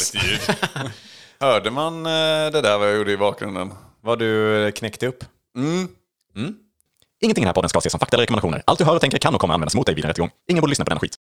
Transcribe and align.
härligt 0.00 0.48
ljud. 0.48 0.56
Hörde 1.40 1.70
man 1.70 2.06
eh, 2.06 2.52
det 2.52 2.60
där 2.60 2.78
vad 2.78 2.88
jag 2.88 2.96
gjorde 2.96 3.12
i 3.12 3.16
bakgrunden? 3.16 3.72
Vad 4.00 4.18
du 4.18 4.64
eh, 4.66 4.70
knäckte 4.70 5.06
upp. 5.06 5.24
Mm. 5.56 5.88
Ingenting 7.22 7.42
i 7.42 7.44
den 7.44 7.48
här 7.48 7.54
podden 7.54 7.68
ska 7.68 7.78
ses 7.78 7.90
som 7.90 8.00
fakta 8.00 8.16
eller 8.16 8.22
rekommendationer. 8.22 8.62
Allt 8.66 8.78
du 8.78 8.84
hör 8.84 8.94
och 8.94 9.00
tänker 9.00 9.18
kan 9.18 9.34
och 9.34 9.40
kommer 9.40 9.54
användas 9.54 9.74
mot 9.74 9.86
dig 9.86 9.94
vid 9.94 10.04
en 10.04 10.08
rättegång. 10.08 10.30
Ingen 10.50 10.60
borde 10.60 10.70
lyssna 10.70 10.84
på 10.84 10.88
denna 10.88 11.00
skit. 11.00 11.14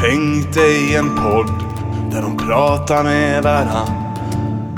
Tänk 0.00 0.54
dig 0.54 0.96
en 0.96 1.16
podd 1.16 1.46
där 2.12 2.22
de 2.22 2.36
pratar 2.36 3.04
med 3.04 3.42
varann 3.42 4.06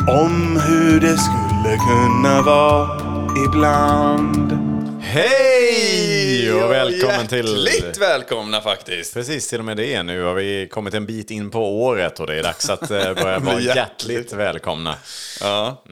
om 0.08 0.60
hur 0.66 1.00
det 1.00 1.18
skulle 1.18 1.76
kunna 1.76 2.42
vara 2.42 3.00
ibland. 3.46 4.67
Hej 5.10 6.52
och 6.52 6.70
välkommen 6.70 7.26
till... 7.26 7.66
Hjärtligt 7.66 7.98
välkomna 7.98 8.60
faktiskt. 8.60 9.14
Precis, 9.14 9.48
till 9.48 9.58
och 9.58 9.64
med 9.64 9.76
det. 9.76 10.02
Nu 10.02 10.22
har 10.22 10.34
vi 10.34 10.68
kommit 10.68 10.94
en 10.94 11.06
bit 11.06 11.30
in 11.30 11.50
på 11.50 11.82
året 11.82 12.20
och 12.20 12.26
det 12.26 12.34
är 12.38 12.42
dags 12.42 12.70
att 12.70 12.90
eh, 12.90 13.14
börja 13.14 13.38
vara 13.38 13.60
Hjärtligt. 13.60 14.32
välkomna. 14.32 14.94
Ja. 15.40 15.84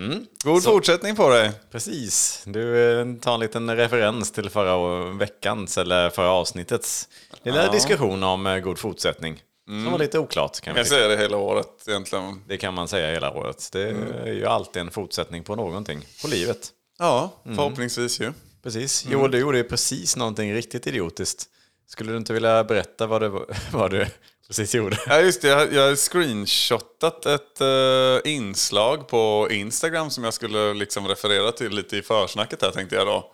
God 0.44 0.64
fortsättning 0.64 1.16
på 1.16 1.28
dig. 1.28 1.50
Precis, 1.72 2.42
du 2.46 2.90
eh, 3.00 3.06
tar 3.20 3.34
en 3.34 3.40
liten 3.40 3.76
referens 3.76 4.32
till 4.32 4.50
förra 4.50 5.04
veckans 5.18 5.78
eller 5.78 6.10
förra 6.10 6.30
avsnittets 6.30 7.08
lilla 7.42 7.70
diskussion 7.72 8.22
om 8.22 8.46
eh, 8.46 8.58
god 8.58 8.78
fortsättning. 8.78 9.42
Som 9.66 9.92
var 9.92 9.98
lite 9.98 10.18
oklart 10.18 10.60
kan 10.60 10.76
Jag 10.76 10.84
tycka. 10.86 10.96
säger 10.96 11.08
det 11.08 11.16
hela 11.16 11.36
året 11.36 11.66
egentligen. 11.88 12.42
Det 12.48 12.56
kan 12.56 12.74
man 12.74 12.88
säga 12.88 13.10
hela 13.10 13.30
året. 13.32 13.68
Det 13.72 13.82
är 14.24 14.32
ju 14.32 14.46
alltid 14.46 14.80
en 14.82 14.90
fortsättning 14.90 15.42
på 15.44 15.56
någonting, 15.56 16.00
på 16.22 16.28
livet. 16.28 16.68
Ja, 16.98 17.30
förhoppningsvis 17.44 18.20
ju. 18.20 18.32
Precis. 18.66 19.06
Joel, 19.10 19.30
du 19.30 19.38
gjorde 19.38 19.58
ju 19.58 19.64
precis 19.64 20.16
någonting 20.16 20.54
riktigt 20.54 20.86
idiotiskt. 20.86 21.44
Skulle 21.88 22.12
du 22.12 22.16
inte 22.18 22.32
vilja 22.32 22.64
berätta 22.64 23.06
vad, 23.06 23.22
det, 23.22 23.28
var- 23.28 23.46
vad 23.72 23.90
du 23.90 24.06
precis 24.46 24.74
gjorde? 24.74 24.98
Ja 25.06 25.20
just 25.20 25.42
det, 25.42 25.48
jag, 25.48 25.72
jag 25.72 25.88
har 25.88 25.96
screenshotat 25.96 27.26
ett 27.26 27.60
eh, 27.60 28.32
inslag 28.32 29.08
på 29.08 29.48
Instagram 29.50 30.10
som 30.10 30.24
jag 30.24 30.34
skulle 30.34 30.74
liksom 30.74 31.08
referera 31.08 31.52
till 31.52 31.70
lite 31.72 31.96
i 31.96 32.02
försnacket 32.02 32.62
här 32.62 32.70
tänkte 32.70 32.96
jag 32.96 33.06
då. 33.06 33.32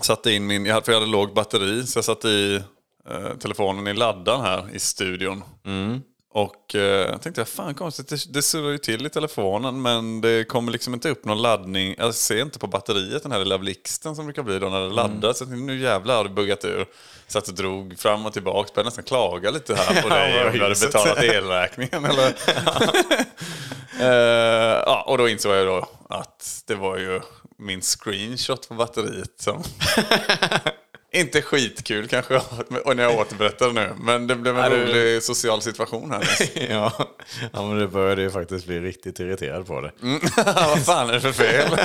Satte 0.00 0.32
in 0.32 0.46
min, 0.46 0.66
jag 0.66 0.74
hade, 0.74 0.84
för 0.84 0.92
jag 0.92 1.00
hade 1.00 1.12
låg 1.12 1.34
batteri 1.34 1.86
så 1.86 1.96
jag 1.98 2.04
satte 2.04 2.28
i 2.28 2.54
eh, 3.10 3.34
telefonen 3.38 3.86
i 3.86 3.94
laddan 3.94 4.40
här 4.40 4.68
i 4.72 4.78
studion. 4.78 5.42
Och 6.30 6.74
eh, 6.74 6.80
jag 7.10 7.22
tänkte, 7.22 7.44
fan 7.44 7.74
konstigt, 7.74 8.08
det, 8.08 8.32
det 8.32 8.42
surrar 8.42 8.70
ju 8.70 8.78
till 8.78 9.06
i 9.06 9.10
telefonen 9.10 9.82
men 9.82 10.20
det 10.20 10.44
kommer 10.48 10.72
liksom 10.72 10.94
inte 10.94 11.08
upp 11.08 11.24
någon 11.24 11.42
laddning. 11.42 11.94
Jag 11.98 12.14
ser 12.14 12.42
inte 12.42 12.58
på 12.58 12.66
batteriet 12.66 13.22
den 13.22 13.32
här 13.32 13.38
lilla 13.38 13.58
blixten 13.58 14.16
som 14.16 14.24
brukar 14.24 14.42
bli 14.42 14.58
då 14.58 14.68
när 14.68 14.80
det 14.80 14.90
laddar. 14.94 15.32
Så 15.32 15.42
jag 15.42 15.48
tänkte, 15.48 15.64
nu 15.64 15.78
jävlar 15.78 16.16
har 16.16 16.24
det 16.24 16.30
buggat 16.30 16.64
ur. 16.64 16.86
Så 17.28 17.38
att 17.38 17.44
det 17.44 17.52
drog 17.52 17.98
fram 17.98 18.26
och 18.26 18.32
tillbaka, 18.32 18.70
började 18.74 18.88
nästan 18.88 19.04
klaga 19.04 19.50
lite 19.50 19.74
här 19.74 20.02
på 20.02 20.08
dig 20.14 20.46
om 20.46 20.52
du 20.52 20.62
hade 20.62 20.74
betalat 20.80 21.22
elräkningen 21.22 22.04
eller? 22.04 22.34
Eh, 24.00 24.82
ja, 24.86 25.04
och 25.06 25.18
då 25.18 25.28
insåg 25.28 25.54
jag 25.54 25.66
då 25.66 25.88
att 26.08 26.62
det 26.66 26.74
var 26.74 26.98
ju 26.98 27.20
min 27.58 27.80
screenshot 27.82 28.68
på 28.68 28.74
batteriet 28.74 29.40
som... 29.40 29.62
Inte 31.12 31.42
skitkul 31.42 32.08
kanske, 32.08 32.40
och 32.84 32.96
när 32.96 33.02
jag 33.02 33.18
återberättar 33.18 33.72
nu. 33.72 33.90
Men 34.00 34.26
det 34.26 34.34
blev 34.36 34.58
en 34.58 34.64
Är 34.64 34.70
du- 34.70 34.86
rolig 34.86 35.22
social 35.22 35.62
situation 35.62 36.10
här. 36.12 36.24
ja. 36.70 36.92
ja, 37.52 37.62
men 37.66 37.78
du 37.78 37.86
började 37.86 38.22
ju 38.22 38.30
faktiskt 38.30 38.66
bli 38.66 38.80
riktigt 38.80 39.20
irriterad 39.20 39.66
på 39.66 39.80
det. 39.80 39.92
Vad 40.44 40.84
fan 40.84 41.08
är 41.08 41.12
det 41.12 41.20
för 41.20 41.32
fel? 41.32 41.78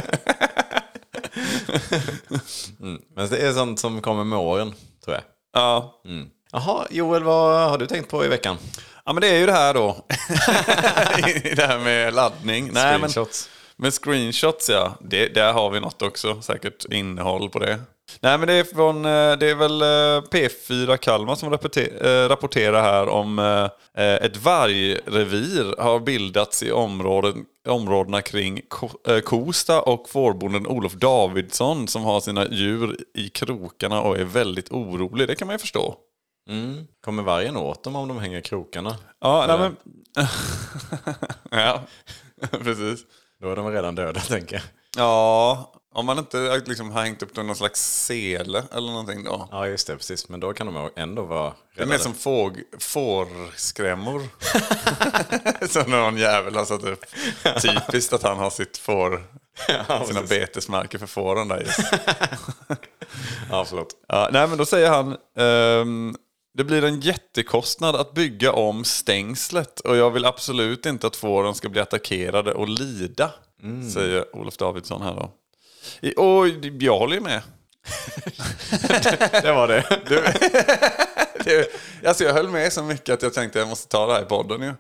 Men 3.16 3.30
det 3.30 3.38
är 3.38 3.54
sånt 3.54 3.80
som 3.80 4.02
kommer 4.02 4.24
med 4.24 4.40
åren, 4.40 4.74
tror 5.06 5.16
jag. 5.16 5.24
Ja. 5.54 6.02
Jaha, 6.52 6.88
Joel, 6.90 7.24
vad 7.24 7.70
har 7.70 7.78
du 7.78 7.88
tänkt 7.88 8.10
på 8.10 8.26
i 8.26 8.28
veckan? 8.28 8.58
ja, 9.06 9.14
men 9.14 9.22
det 9.22 9.28
är 9.28 9.40
ju 9.40 9.46
det 9.46 9.52
här 9.52 9.74
då. 9.74 10.06
Det 11.56 11.66
här 11.68 11.80
med 11.80 12.14
laddning. 12.14 12.70
Nej, 12.74 12.84
men, 13.00 13.10
Screenshots. 13.10 13.50
med 13.76 13.94
screenshots 13.94 14.70
ja, 14.70 14.98
det, 15.02 15.28
där 15.28 15.54
har 15.54 15.70
vi 15.70 15.80
något 15.80 16.02
också. 16.02 16.42
Säkert 16.42 16.86
innehåll 16.86 17.50
på 17.50 17.60
det. 17.60 17.80
Nej 18.22 18.38
men 18.38 18.48
det 18.48 18.54
är, 18.54 18.64
från, 18.64 19.06
eh, 19.06 19.38
det 19.38 19.50
är 19.50 19.56
väl 19.56 19.82
eh, 19.82 20.30
P4 20.30 20.98
Kalmar 20.98 21.36
som 21.36 21.54
eh, 21.54 22.30
rapporterar 22.30 22.82
här 22.82 23.10
om 23.10 23.40
ett 24.22 24.38
vargrevir 24.38 25.82
har 25.82 26.00
bildats 26.00 26.64
i 26.64 26.72
områden, 26.72 27.46
områdena 27.68 28.22
kring 28.22 28.62
Ko- 28.70 29.22
Kosta 29.26 29.82
och 29.82 30.10
fårbonden 30.10 30.68
Olof 30.68 30.94
Davidsson 30.94 31.88
som 31.88 32.04
har 32.04 32.20
sina 32.20 32.48
djur 32.48 32.98
i 33.14 33.30
krokarna 33.30 34.02
och 34.02 34.18
är 34.18 34.24
väldigt 34.24 34.72
orolig. 34.72 35.28
Det 35.28 35.36
kan 35.36 35.48
man 35.48 35.56
ju 35.56 35.60
förstå. 35.60 35.96
Mm. 36.50 36.88
Kommer 37.06 37.24
vargen 37.24 37.58
åt 37.58 37.84
dem 37.84 37.96
om 37.96 38.08
de 38.08 38.20
hänger 38.20 38.38
i 38.38 38.42
krokarna? 38.42 38.96
Ja, 39.22 39.46
nej, 39.48 39.58
men... 39.60 39.76
ja, 41.52 41.82
precis. 42.64 43.00
Då 43.42 43.52
är 43.52 43.56
de 43.56 43.72
redan 43.72 43.96
döda, 43.96 44.20
tänker 44.20 44.56
jag. 44.56 44.64
Ja, 44.98 45.73
om 45.94 46.06
man 46.06 46.18
inte 46.20 46.62
liksom 46.66 46.92
har 46.92 47.02
hängt 47.04 47.24
upp 47.24 47.36
någon 47.36 47.56
slags 47.56 48.06
sele 48.06 48.64
eller 48.72 48.88
någonting 48.88 49.24
då. 49.24 49.48
Ja, 49.52 49.68
just 49.68 49.88
det, 49.88 49.96
precis. 49.98 50.30
Men 50.30 50.40
då 50.40 50.54
kan 50.54 50.74
de 50.74 50.90
ändå 50.96 51.22
vara 51.24 51.44
Det 51.50 51.50
är 51.50 51.86
räddade. 51.86 51.90
mer 51.90 51.98
som 51.98 52.14
fåg, 52.14 52.62
fårskrämmor. 52.80 54.22
som 55.68 55.92
någon 55.92 56.18
jävel 56.18 56.56
har 56.56 56.66
satt 56.66 56.84
upp. 56.84 57.06
Typiskt 57.62 58.14
att 58.14 58.24
han 58.24 58.38
har 58.38 58.50
sitt 58.50 58.78
får, 58.78 59.24
sina 60.08 60.22
betesmarker 60.22 60.98
för 60.98 61.08
fåren 61.08 61.48
där 61.48 61.60
just. 61.60 61.80
Ja, 63.50 63.66
förlåt. 63.66 63.88
Ja, 64.08 64.30
nej 64.32 64.48
men 64.48 64.58
då 64.58 64.66
säger 64.66 64.90
han, 64.90 65.18
ehm, 65.38 66.16
det 66.58 66.64
blir 66.64 66.84
en 66.84 67.00
jättekostnad 67.02 67.96
att 67.96 68.14
bygga 68.14 68.52
om 68.54 68.84
stängslet 68.84 69.80
och 69.80 69.96
jag 69.98 70.12
vill 70.12 70.26
absolut 70.26 70.86
inte 70.86 71.08
att 71.08 71.16
fåren 71.16 71.56
ska 71.56 71.70
bli 71.70 71.82
attackerade 71.82 72.54
och 72.54 72.68
lida. 72.70 73.32
Säger 73.94 74.36
Olof 74.36 74.58
Davidsson 74.58 75.02
här 75.02 75.14
då. 75.16 75.32
Och 76.18 76.48
jag 76.80 77.00
håller 77.00 77.16
ju 77.16 77.22
med. 77.22 77.42
Det 79.42 79.52
var 79.54 79.68
det. 79.68 79.84
Det, 81.46 81.68
alltså 82.08 82.24
jag 82.24 82.34
höll 82.34 82.50
med 82.50 82.74
så 82.74 82.84
mycket 82.84 83.14
att 83.14 83.22
jag 83.22 83.34
tänkte 83.34 83.60
att 83.60 83.62
jag 83.62 83.70
måste 83.70 83.88
ta 83.88 84.08
det 84.08 84.14
här 84.14 84.22
i 84.22 84.26
podden 84.26 84.62
ju. 84.62 84.74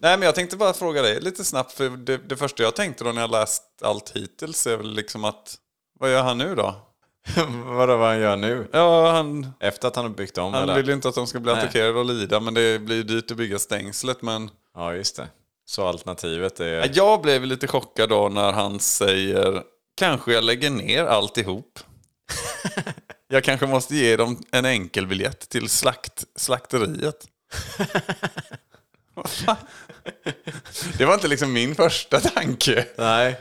Nej 0.00 0.16
men 0.18 0.22
jag 0.22 0.34
tänkte 0.34 0.56
bara 0.56 0.72
fråga 0.72 1.02
dig 1.02 1.20
lite 1.20 1.44
snabbt. 1.44 1.72
För 1.72 1.88
det, 1.90 2.16
det 2.28 2.36
första 2.36 2.62
jag 2.62 2.74
tänkte 2.76 3.04
då 3.04 3.12
när 3.12 3.20
jag 3.20 3.30
läst 3.30 3.62
allt 3.82 4.12
hittills 4.14 4.66
är 4.66 4.76
väl 4.76 4.94
liksom 4.94 5.24
att 5.24 5.54
vad 6.00 6.12
gör 6.12 6.22
han 6.22 6.38
nu 6.38 6.54
då? 6.54 6.74
Vadå 7.64 7.96
vad 7.96 8.08
han 8.08 8.18
gör 8.18 8.36
nu? 8.36 8.68
Ja, 8.72 9.10
han, 9.12 9.52
Efter 9.60 9.88
att 9.88 9.96
han 9.96 10.04
har 10.04 10.12
byggt 10.12 10.38
om? 10.38 10.54
han 10.54 10.62
eller? 10.62 10.74
vill 10.76 10.86
ju 10.88 10.92
inte 10.94 11.08
att 11.08 11.14
de 11.14 11.26
ska 11.26 11.40
bli 11.40 11.52
Nej. 11.52 11.62
attackerade 11.62 11.98
och 11.98 12.04
lida. 12.04 12.40
Men 12.40 12.54
det 12.54 12.78
blir 12.78 13.02
dyrt 13.04 13.30
att 13.30 13.36
bygga 13.36 13.58
stängslet. 13.58 14.22
Men 14.22 14.50
Ja, 14.74 14.94
just 14.94 15.16
det. 15.16 15.28
Så 15.66 15.86
alternativet 15.86 16.60
är... 16.60 16.66
Ja, 16.66 16.86
jag 16.92 17.22
blev 17.22 17.44
lite 17.44 17.66
chockad 17.66 18.08
då 18.08 18.28
när 18.28 18.52
han 18.52 18.80
säger 18.80 19.62
kanske 19.96 20.32
jag 20.32 20.44
lägger 20.44 20.70
ner 20.70 21.04
alltihop. 21.04 21.78
jag 23.28 23.44
kanske 23.44 23.66
måste 23.66 23.96
ge 23.96 24.16
dem 24.16 24.42
en 24.52 24.64
enkelbiljett 24.64 25.48
till 25.48 25.68
slakt, 25.68 26.24
slakteriet. 26.36 27.26
Det 30.98 31.04
var 31.04 31.14
inte 31.14 31.28
liksom 31.28 31.52
min 31.52 31.74
första 31.74 32.20
tanke. 32.20 32.86
Nej, 32.98 33.40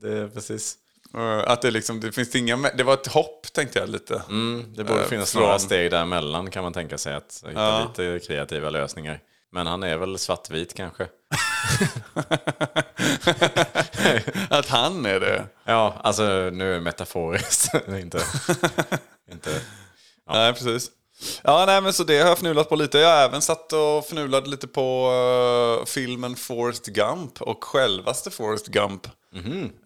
det 0.00 0.28
precis. 0.34 0.76
Eh, 1.14 1.38
Att 1.50 1.62
det, 1.62 1.70
liksom, 1.70 2.00
det 2.00 2.12
finns 2.12 2.34
inga... 2.34 2.56
Det 2.56 2.82
var 2.84 2.94
ett 2.94 3.06
hopp 3.06 3.52
tänkte 3.52 3.78
jag 3.78 3.88
lite. 3.88 4.22
Mm, 4.28 4.74
det 4.76 4.84
borde 4.84 5.00
Eh, 5.02 5.06
finnas 5.08 5.32
från- 5.32 5.42
några 5.42 5.58
steg 5.58 5.90
däremellan 5.90 6.50
kan 6.50 6.62
man 6.62 6.72
tänka 6.72 6.98
sig. 6.98 7.14
Att 7.14 7.42
hitta 7.48 7.60
Ja. 7.60 7.92
lite 7.98 8.26
kreativa 8.26 8.70
lösningar. 8.70 9.20
Men 9.54 9.66
han 9.66 9.82
är 9.82 9.96
väl 9.96 10.18
svartvit 10.18 10.74
kanske? 10.74 11.04
Att 14.48 14.68
han 14.68 15.06
är 15.06 15.20
det. 15.20 15.46
Ja, 15.64 15.94
alltså 16.02 16.22
nu 16.52 16.70
är 16.70 16.74
det 16.74 16.80
metaforiskt. 16.80 17.74
inte, 17.88 18.20
inte... 19.32 19.60
Nej, 20.30 20.52
precis. 20.52 20.90
Ja, 21.42 21.64
nej, 21.66 21.82
men 21.82 21.92
så 21.92 22.04
det 22.04 22.18
har 22.18 22.28
jag 22.28 22.38
fnulat 22.38 22.68
på 22.68 22.76
lite. 22.76 22.98
Jag 22.98 23.08
har 23.08 23.24
även 23.24 23.42
satt 23.42 23.72
och 23.72 24.04
fnulade 24.06 24.50
lite 24.50 24.66
på 24.66 25.10
eh, 25.80 25.86
filmen 25.86 26.36
Forrest 26.36 26.86
Gump 26.86 27.42
och 27.42 27.64
självaste 27.64 28.30
Forrest 28.30 28.66
Gump. 28.66 29.06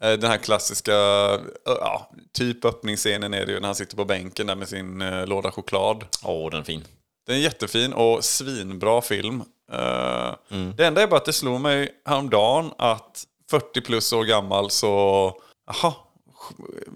Eh, 0.01 0.11
den 0.11 0.31
här 0.31 0.37
klassiska, 0.37 0.93
eh, 0.93 1.39
ja, 1.65 2.11
typ 2.33 2.65
öppningsscenen 2.65 3.33
är 3.33 3.45
det 3.45 3.51
ju 3.51 3.59
när 3.59 3.67
han 3.67 3.75
sitter 3.75 3.95
på 3.95 4.05
bänken 4.05 4.47
där 4.47 4.55
med 4.55 4.69
sin 4.69 5.01
uh, 5.01 5.27
låda 5.27 5.51
choklad. 5.51 6.05
Åh, 6.23 6.51
den 6.51 6.59
är 6.59 6.63
fin. 6.63 6.83
Den 7.27 7.35
är 7.35 7.39
jättefin 7.39 7.93
och 7.93 8.23
svinbra 8.23 9.01
film. 9.01 9.43
Eh, 9.71 10.35
Det 10.75 10.85
enda 10.85 11.01
är 11.03 11.07
bara 11.07 11.17
att 11.17 11.25
det 11.25 11.33
slog 11.33 11.61
mig 11.61 12.01
häromdagen 12.05 12.71
att 12.77 13.25
40 13.49 13.81
plus 13.81 14.13
år 14.13 14.23
gammal 14.23 14.69
så... 14.69 15.33
Aha, 15.67 16.07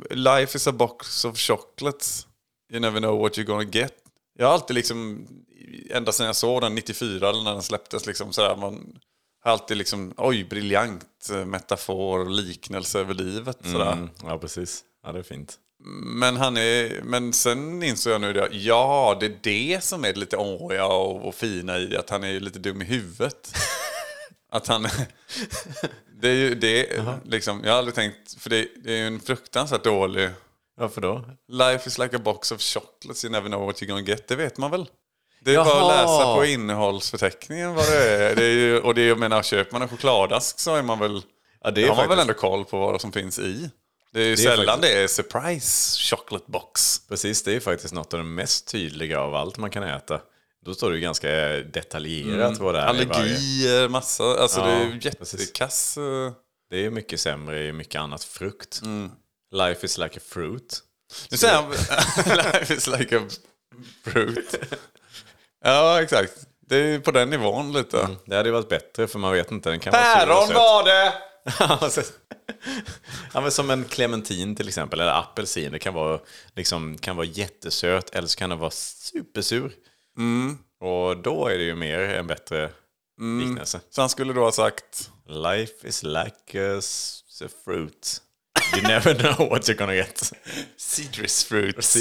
life 0.09 0.57
is 0.57 0.67
a 0.67 0.71
box 0.71 1.25
of 1.25 1.37
chocolates. 1.37 2.27
You 2.71 2.79
never 2.79 2.99
know 2.99 3.19
what 3.19 3.37
you're 3.37 3.43
gonna 3.43 3.63
get. 3.71 3.93
Jag 4.39 4.45
har 4.47 4.53
alltid 4.53 4.75
liksom, 4.75 5.27
ända 5.89 6.11
sedan 6.11 6.25
jag 6.25 6.35
såg 6.35 6.61
den 6.61 6.75
94 6.75 7.29
eller 7.29 7.43
när 7.43 7.53
den 7.53 7.63
släpptes, 7.63 8.05
liksom 8.05 8.33
sådär, 8.33 8.55
man 8.55 8.99
har 9.43 9.51
alltid 9.51 9.77
liksom, 9.77 10.13
oj, 10.17 10.43
briljant 10.43 11.29
metafor, 11.45 12.25
liknelse 12.25 12.99
över 12.99 13.13
livet. 13.13 13.57
Sådär. 13.63 13.91
Mm, 13.91 14.09
ja, 14.23 14.37
precis. 14.37 14.83
Ja, 15.05 15.11
det 15.11 15.19
är 15.19 15.23
fint. 15.23 15.59
Men, 15.85 16.38
han 16.38 16.57
är, 16.57 17.01
men 17.03 17.33
sen 17.33 17.83
insåg 17.83 18.13
jag 18.13 18.21
nu 18.21 18.33
det, 18.33 18.47
ja 18.51 19.18
det 19.19 19.25
är 19.25 19.39
det 19.41 19.83
som 19.83 20.06
är 20.06 20.13
lite 20.13 20.38
åriga 20.38 20.85
och, 20.85 21.27
och 21.27 21.35
fina 21.35 21.80
i 21.80 21.97
att 21.97 22.09
han 22.09 22.24
är 22.24 22.39
lite 22.39 22.59
dum 22.59 22.81
i 22.81 22.85
huvudet. 22.85 23.56
att 24.51 24.68
han... 24.68 24.88
det 26.21 26.30
är 26.30 26.33
ju 26.33 26.56
det, 26.56 27.03
liksom, 27.25 27.62
jag 27.63 27.71
har 27.71 27.77
aldrig 27.77 27.95
tänkt, 27.95 28.41
för 28.41 28.50
det, 28.50 28.68
det 28.83 28.94
är 28.94 28.97
ju 28.97 29.07
en 29.07 29.19
fruktansvärt 29.19 29.83
dålig... 29.83 30.30
Varför 30.77 31.01
då? 31.01 31.25
Life 31.47 31.88
is 31.88 31.97
like 31.97 32.15
a 32.15 32.19
box 32.24 32.51
of 32.51 32.62
chocolates, 32.62 33.25
you 33.25 33.31
never 33.31 33.47
know 33.47 33.65
what 33.65 33.81
you're 33.81 33.88
gonna 33.88 34.01
get. 34.01 34.27
Det 34.27 34.35
vet 34.35 34.57
man 34.57 34.71
väl? 34.71 34.89
Det 35.41 35.51
är 35.51 35.56
Jaha. 35.56 35.65
bara 35.65 35.81
att 35.81 36.07
läsa 36.07 36.35
på 36.35 36.45
innehållsförteckningen 36.45 37.75
vad 37.75 37.85
det 37.85 38.13
är. 38.13 38.35
Det 38.35 38.45
är 38.45 38.51
ju, 38.51 38.80
och 38.80 38.95
det 38.95 39.01
är, 39.01 39.07
jag 39.07 39.19
menar, 39.19 39.44
köper 39.44 39.71
man 39.71 39.81
en 39.81 39.89
chokladask 39.89 40.59
så 40.59 40.75
är 40.75 40.81
man 40.81 41.00
väl... 41.00 41.21
Ja, 41.62 41.71
det 41.71 41.81
Det 41.81 41.88
är 41.88 41.89
har 41.89 41.95
man 41.95 42.09
väl 42.09 42.19
ändå 42.19 42.33
koll 42.33 42.65
på 42.65 42.80
vad 42.80 43.01
som 43.01 43.12
finns 43.12 43.39
i. 43.39 43.69
Det 44.13 44.21
är 44.21 44.25
ju 44.25 44.36
Det 44.36 44.42
är 44.42 44.45
sällan 44.56 44.65
faktiskt- 44.81 44.94
det 44.94 45.04
är 45.04 45.07
surprise 45.07 46.00
chocolate 46.15 46.45
box. 46.48 47.00
Precis, 47.10 47.44
det 47.44 47.56
är 47.56 47.60
faktiskt 47.60 47.94
något 47.94 48.13
av 48.13 48.19
det 48.19 48.25
mest 48.25 48.68
tydliga 48.68 49.19
av 49.19 49.36
allt 49.36 49.57
man 49.57 49.69
kan 49.69 49.83
äta. 49.83 50.21
Då 50.65 50.74
står 50.74 50.89
det 50.92 50.95
ju 50.95 51.01
ganska 51.01 51.27
detaljerat 51.74 52.57
vad 52.57 52.75
det 52.75 52.80
är 52.80 53.01
i 53.01 53.06
varje. 53.06 53.21
Allergier, 53.24 53.88
massa. 53.89 54.24
Alltså 54.24 54.60
Ja, 54.60 54.65
det 54.65 54.71
är 54.71 54.86
ju 54.86 55.00
jättekass. 55.01 55.98
eh, 55.98 56.31
Det 56.69 56.86
är 56.86 56.89
mycket 56.89 57.19
sämre 57.19 57.63
i 57.68 57.74
mycket 57.74 58.01
annat 58.01 58.24
frukt. 58.24 58.81
Life 59.56 59.86
is 59.86 59.98
like 59.98 60.19
a 60.19 60.24
fruit. 60.30 60.80
Nu 61.31 61.38
säger 61.38 61.54
han 61.56 61.71
life 62.38 62.74
is 62.74 62.88
like 62.88 63.18
a 63.18 63.21
fruit. 64.04 64.56
ja, 65.66 66.01
exakt. 66.01 66.33
Det 66.68 66.75
är 66.77 66.88
ju 66.88 67.00
på 67.00 67.12
den 67.12 67.30
nivån 67.30 67.74
lite. 67.74 68.07
Det 68.25 68.36
hade 68.36 68.50
ju 68.50 68.54
varit 68.54 68.69
bättre 68.69 69.07
för 69.07 69.19
man 69.19 69.33
vet 69.33 69.51
inte. 69.51 69.69
Den 69.69 69.80
kan 69.80 69.92
vara 69.92 70.04
Päron 70.04 70.48
söt. 70.48 70.56
var 70.56 70.83
det! 70.83 71.13
ja, 73.34 73.42
men 73.42 73.51
som 73.51 73.69
en 73.69 73.86
clementin 73.86 74.56
till 74.56 74.68
exempel, 74.68 75.00
eller 75.00 75.19
apelsin. 75.19 75.72
Det 75.72 75.80
kan 75.80 75.94
vara, 75.94 76.19
liksom, 76.56 76.98
kan 76.98 77.16
vara 77.16 77.28
jättesöt 77.28 78.10
eller 78.10 78.28
så 78.28 78.38
kan 78.38 78.50
den 78.50 78.60
vara 78.60 78.72
supersur. 78.72 79.74
Och 80.80 81.18
då 81.18 81.48
är 81.48 81.57
det 81.57 81.63
ju 81.63 81.75
mer 81.75 82.00
en 82.00 82.28
bättre 82.28 82.69
liknelse. 83.40 83.80
Så 83.90 84.01
han 84.01 84.10
skulle 84.10 84.34
då 84.34 84.42
ha 84.42 84.51
sagt... 84.51 85.10
Life 85.28 85.88
is 85.88 86.04
like 86.04 86.75
a, 86.75 86.81
a 87.45 87.50
fruit. 87.66 88.22
You 88.75 88.88
never 88.88 89.13
know 89.13 89.50
what 89.50 89.69
you're 89.69 89.78
gonna 89.78 89.95
get. 89.95 90.34
Citrus 90.78 91.44
fruit. 91.44 91.75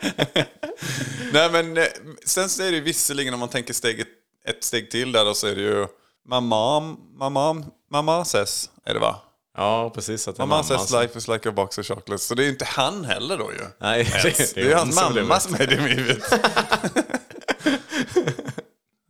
Nej 1.32 1.50
men 1.50 1.76
eh, 1.76 1.84
sen 2.24 2.48
så 2.48 2.62
är 2.62 2.70
det 2.70 2.76
ju 2.76 2.82
visserligen 2.82 3.34
om 3.34 3.40
man 3.40 3.48
tänker 3.48 3.74
steget, 3.74 4.08
ett 4.44 4.64
steg 4.64 4.90
till 4.90 5.12
där 5.12 5.24
då 5.24 5.34
så 5.34 5.46
är 5.46 5.54
det 5.54 5.62
ju 5.62 5.86
Mamma, 6.28 6.80
mamma, 7.14 7.64
mamma 7.90 8.24
says, 8.24 8.70
är 8.84 8.94
det 8.94 9.00
va? 9.00 9.16
ja, 9.56 9.90
precis. 9.94 10.28
Att 10.28 10.36
det 10.36 10.42
är 10.42 10.46
Mamma 10.46 10.62
says 10.62 10.90
life 10.90 11.18
is 11.18 11.28
like 11.28 11.48
a 11.48 11.52
box 11.52 11.78
of 11.78 11.86
chocolates. 11.86 12.26
Så 12.26 12.34
det 12.34 12.42
är 12.42 12.44
ju 12.44 12.50
inte 12.50 12.64
han 12.64 13.04
heller 13.04 13.38
då 13.38 13.52
ju. 13.52 13.58
Nej. 13.78 14.08
Det 14.22 14.56
är 14.56 14.60
ju 14.64 14.68
hon 14.68 14.78
hans 14.78 14.96
mamma 14.96 15.40
som 15.40 15.54
är 15.54 15.72
i 15.72 15.76
huvudet. 15.76 16.22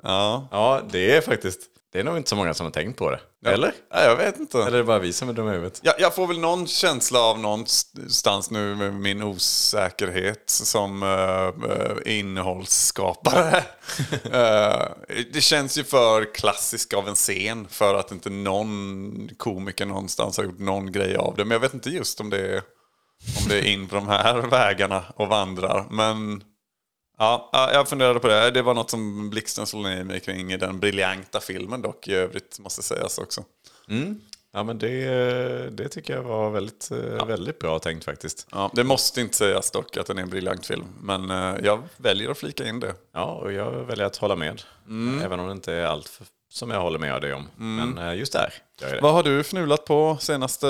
ja. 0.02 0.48
Ja, 0.50 0.82
det 0.90 1.16
är 1.16 1.20
faktiskt... 1.20 1.60
Det 1.92 2.00
är 2.00 2.04
nog 2.04 2.16
inte 2.16 2.30
så 2.30 2.36
många 2.36 2.54
som 2.54 2.66
har 2.66 2.70
tänkt 2.70 2.98
på 2.98 3.10
det. 3.10 3.20
Eller? 3.50 3.72
Nej, 3.94 4.04
jag 4.04 4.16
vet 4.16 4.38
inte. 4.38 4.58
Eller 4.58 4.72
är 4.72 4.76
det 4.78 4.84
bara 4.84 4.98
vi 4.98 5.12
som 5.12 5.28
är 5.28 5.32
dumma 5.32 5.50
i 5.50 5.52
huvudet? 5.52 5.80
Jag, 5.82 5.94
jag 5.98 6.14
får 6.14 6.26
väl 6.26 6.38
någon 6.38 6.66
känsla 6.66 7.20
av 7.20 7.38
någonstans 7.38 8.50
nu 8.50 8.74
med 8.74 8.94
min 8.94 9.22
osäkerhet 9.22 10.44
som 10.46 11.02
uh, 11.02 12.18
innehållsskapare. 12.18 13.64
Eh, 14.32 14.86
det 15.32 15.40
känns 15.40 15.78
ju 15.78 15.84
för 15.84 16.34
klassisk 16.34 16.94
av 16.94 17.08
en 17.08 17.14
scen 17.14 17.66
för 17.68 17.94
att 17.94 18.12
inte 18.12 18.30
någon 18.30 19.30
komiker 19.36 19.86
någonstans 19.86 20.36
har 20.36 20.44
gjort 20.44 20.58
någon 20.58 20.92
grej 20.92 21.16
av 21.16 21.34
det. 21.36 21.44
Men 21.44 21.50
jag 21.50 21.60
vet 21.60 21.74
inte 21.74 21.90
just 21.90 22.20
om 22.20 22.30
det 22.30 22.38
är, 22.38 22.62
om 23.42 23.48
det 23.48 23.58
är 23.58 23.66
in 23.66 23.88
på 23.88 23.94
de 23.94 24.08
här 24.08 24.34
vägarna 24.50 25.04
och 25.16 25.28
vandrar. 25.28 25.86
Men 25.90 26.42
ja, 27.20 27.48
ja, 27.52 27.72
jag 27.72 27.88
funderade 27.88 28.20
på 28.20 28.28
det. 28.28 28.50
Det 28.50 28.62
var 28.62 28.74
något 28.74 28.90
som 28.90 29.30
blixten 29.30 29.66
slog 29.66 29.82
ner 29.82 30.04
mig 30.04 30.20
kring 30.20 30.58
den 30.58 30.80
briljanta 30.80 31.40
filmen 31.40 31.82
dock 31.82 32.08
i 32.08 32.14
övrigt 32.14 32.58
måste 32.58 32.82
sägas 32.82 33.18
också. 33.18 33.44
Ja, 34.52 34.62
men 34.62 34.78
det, 34.78 35.70
det 35.70 35.88
tycker 35.88 36.14
jag 36.14 36.22
var 36.22 36.50
väldigt, 36.50 36.90
eh, 36.90 37.26
väldigt 37.26 37.58
bra 37.58 37.78
tänkt 37.78 38.04
faktiskt. 38.04 38.46
Ja, 38.52 38.70
det 38.74 38.84
måste 38.84 39.20
inte 39.20 39.36
sägas 39.36 39.70
dock 39.70 39.96
att 39.96 40.06
den 40.06 40.18
är 40.18 40.22
en 40.22 40.30
briljant 40.30 40.66
film. 40.66 40.84
Men 41.00 41.30
eh, 41.30 41.54
jag 41.64 41.82
väljer 41.96 42.30
att 42.30 42.38
flika 42.38 42.68
in 42.68 42.80
det. 42.80 42.94
Ja, 43.14 43.24
och 43.24 43.52
jag 43.52 43.70
väljer 43.70 44.06
att 44.06 44.16
hålla 44.16 44.36
med. 44.36 44.62
Mm. 44.86 45.22
Även 45.24 45.40
om 45.40 45.46
det 45.46 45.52
inte 45.52 45.72
är 45.72 45.84
allt 45.86 46.08
för, 46.08 46.26
som 46.52 46.70
jag 46.70 46.80
håller 46.80 46.98
med 46.98 47.22
dig 47.22 47.34
om. 47.34 47.48
Men 47.56 47.98
eh, 47.98 48.14
just 48.18 48.32
där 48.32 48.52
gör 48.80 48.94
det. 48.94 49.00
Vad 49.00 49.12
har 49.14 49.22
du 49.22 49.40
fnulat 49.42 49.84
på 49.84 50.16
senaste, 50.20 50.66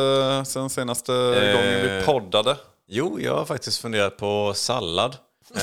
sen 0.46 0.70
senaste 0.70 1.12
Eh. 1.14 1.52
gången 1.56 1.82
vi 1.98 2.02
poddade? 2.06 2.56
Jo, 2.86 3.20
jag 3.20 3.34
har 3.36 3.44
faktiskt 3.44 3.80
funderat 3.80 4.16
på 4.16 4.52
sallad. 4.54 5.16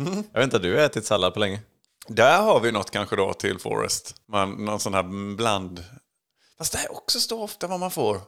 Eh, 0.00 0.22
jag 0.32 0.40
vet 0.40 0.44
inte, 0.44 0.58
du 0.58 0.74
har 0.74 0.82
ätit 0.82 1.06
sallad 1.06 1.34
på 1.34 1.40
länge? 1.40 1.60
Där 2.08 2.42
har 2.42 2.60
vi 2.60 2.72
något 2.72 2.90
kanske 2.90 3.16
då 3.16 3.32
till 3.32 3.58
Forest. 3.58 4.14
Man, 4.28 4.64
någon 4.64 4.80
sån 4.80 4.94
här 4.94 5.34
bland... 5.36 5.84
Fast 6.58 6.72
det 6.72 6.78
här 6.78 6.92
också 6.92 7.20
står 7.20 7.42
ofta 7.42 7.66
vad 7.66 7.80
man 7.80 7.90
får. 7.90 8.20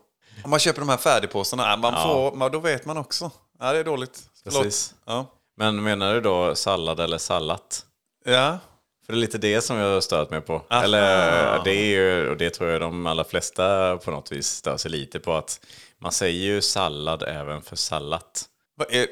Om 0.45 0.51
man 0.51 0.59
köper 0.59 0.81
de 0.81 0.89
här 0.89 0.97
färdigpåsarna, 0.97 1.63
ja, 1.71 1.77
man 1.77 2.03
får, 2.03 2.37
man, 2.37 2.53
då 2.53 2.59
vet 2.59 2.85
man 2.87 2.97
också. 2.97 3.31
Ja, 3.59 3.73
det 3.73 3.79
är 3.79 3.85
dåligt. 3.85 4.21
Förlåt. 4.43 4.63
Precis. 4.63 4.95
Ja. 5.05 5.27
Men 5.57 5.83
menar 5.83 6.15
du 6.15 6.21
då 6.21 6.55
sallad 6.55 7.01
eller 7.01 7.19
sallat? 7.19 7.87
ja. 8.25 8.59
För 9.07 9.13
det 9.13 9.19
är 9.19 9.21
lite 9.21 9.39
det 9.39 9.61
som 9.61 9.77
jag 9.77 9.95
har 9.95 10.01
stört 10.01 10.31
mig 10.31 10.41
på. 10.41 10.63
Eller 10.71 11.65
det 11.65 11.71
är 11.71 11.85
ju, 11.85 12.31
och 12.31 12.37
det 12.37 12.51
tror 12.51 12.71
jag 12.71 12.81
de 12.81 13.07
allra 13.07 13.25
flesta 13.25 13.97
på 13.97 14.11
något 14.11 14.33
vis 14.33 14.47
stör 14.47 14.77
sig 14.77 14.91
lite 14.91 15.19
på. 15.21 15.33
att 15.35 15.61
Man 15.99 16.13
säger 16.13 16.43
ju 16.43 16.63
sallad 16.63 17.23
även 17.23 17.63
för 17.63 17.77
sallat. 17.77 18.45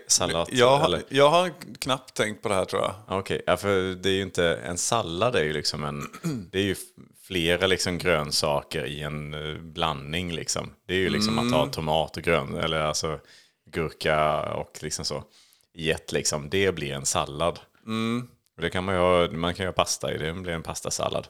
Salat, 0.07 0.49
jag, 0.53 0.79
har- 0.79 0.85
eller? 0.85 1.03
jag 1.09 1.31
har 1.31 1.51
knappt 1.81 2.15
tänkt 2.15 2.43
på 2.43 2.49
det 2.49 2.55
här 2.55 2.65
tror 2.65 2.83
jag. 2.83 2.95
Okej, 3.19 3.43
ja, 3.47 3.57
för 3.57 3.95
det 3.95 4.09
är 4.09 4.13
ju 4.13 4.23
inte, 4.23 4.57
en 4.57 4.79
sallad 4.79 5.37
är 5.37 5.45
ju 5.45 5.53
liksom 5.53 5.85
en, 5.85 6.07
det 6.51 6.59
är 6.59 6.63
ju 6.63 6.77
flera 7.23 7.67
liksom 7.67 7.99
grönsaker 7.99 8.85
i 8.85 9.01
en 9.03 9.35
eh, 9.35 9.61
blandning 9.63 10.33
liksom. 10.33 10.71
Det 10.87 10.95
är 10.95 10.99
ju 10.99 11.11
liksom 11.11 11.39
att 11.39 11.51
ta 11.53 11.67
tomat 11.67 12.17
och 12.17 12.23
grön, 12.23 12.55
eller 12.57 12.81
alltså 12.81 13.21
gurka 13.71 14.43
och 14.53 14.79
liksom 14.83 15.05
så 15.05 15.25
i 15.75 15.91
ett 15.91 16.13
liksom. 16.13 16.51
Det 16.51 16.75
blir 16.75 16.93
en 16.93 17.07
sallad. 17.07 17.59
Och 18.57 18.63
det 18.63 18.71
kan 18.71 18.85
man 18.85 18.95
ha, 18.97 19.31
man 19.31 19.55
kan 19.55 19.67
ha 19.67 19.73
pasta 19.73 20.15
i, 20.15 20.19
det 20.19 20.33
blir 20.33 20.53
en 20.53 20.63
pastasallad. 20.63 21.29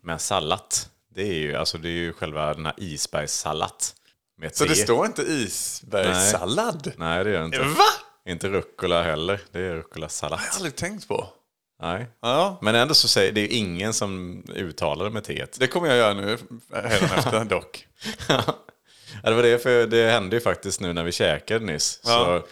Men 0.00 0.18
sallat, 0.18 0.90
det 1.14 1.22
är 1.22 1.34
ju, 1.34 1.54
alltså 1.54 1.78
det 1.78 1.88
är 1.88 1.92
ju 1.92 2.12
själva 2.12 2.54
den 2.54 2.66
här 2.66 2.74
isbergssallad. 2.78 3.72
Med 4.38 4.56
Så 4.56 4.64
det 4.64 4.74
T. 4.74 4.82
står 4.82 5.06
inte 5.06 5.22
isbergssallad? 5.22 6.92
Nej, 6.96 7.24
det 7.24 7.30
gör 7.30 7.38
det 7.40 7.44
inte. 7.44 7.58
Va? 7.58 7.84
Inte 8.28 8.48
rucola 8.48 9.02
heller, 9.02 9.40
det 9.52 9.58
är 9.60 9.74
rucola-sallad. 9.74 10.38
Det 10.38 10.42
har 10.42 10.46
jag 10.48 10.54
aldrig 10.56 10.76
tänkt 10.76 11.08
på. 11.08 11.28
Nej. 11.82 12.06
Ja, 12.22 12.58
Men 12.62 12.74
ändå 12.74 12.94
så 12.94 13.08
säger 13.08 13.32
det 13.32 13.40
är 13.40 13.56
ingen 13.56 13.92
som 13.92 14.42
uttalar 14.54 15.04
det 15.04 15.10
med 15.10 15.24
T. 15.24 15.46
det 15.58 15.66
kommer 15.66 15.88
jag 15.88 15.96
göra 15.96 16.14
nu 16.14 16.38
efter 16.72 17.44
dock. 17.44 17.86
ja, 18.28 18.42
det 19.22 19.34
var 19.34 19.42
det, 19.42 19.58
för 19.62 19.86
det 19.86 20.10
hände 20.10 20.36
ju 20.36 20.40
faktiskt 20.40 20.80
nu 20.80 20.92
när 20.92 21.04
vi 21.04 21.12
käkade 21.12 21.64
nyss. 21.64 22.00
Ja. 22.04 22.10
Så, 22.10 22.42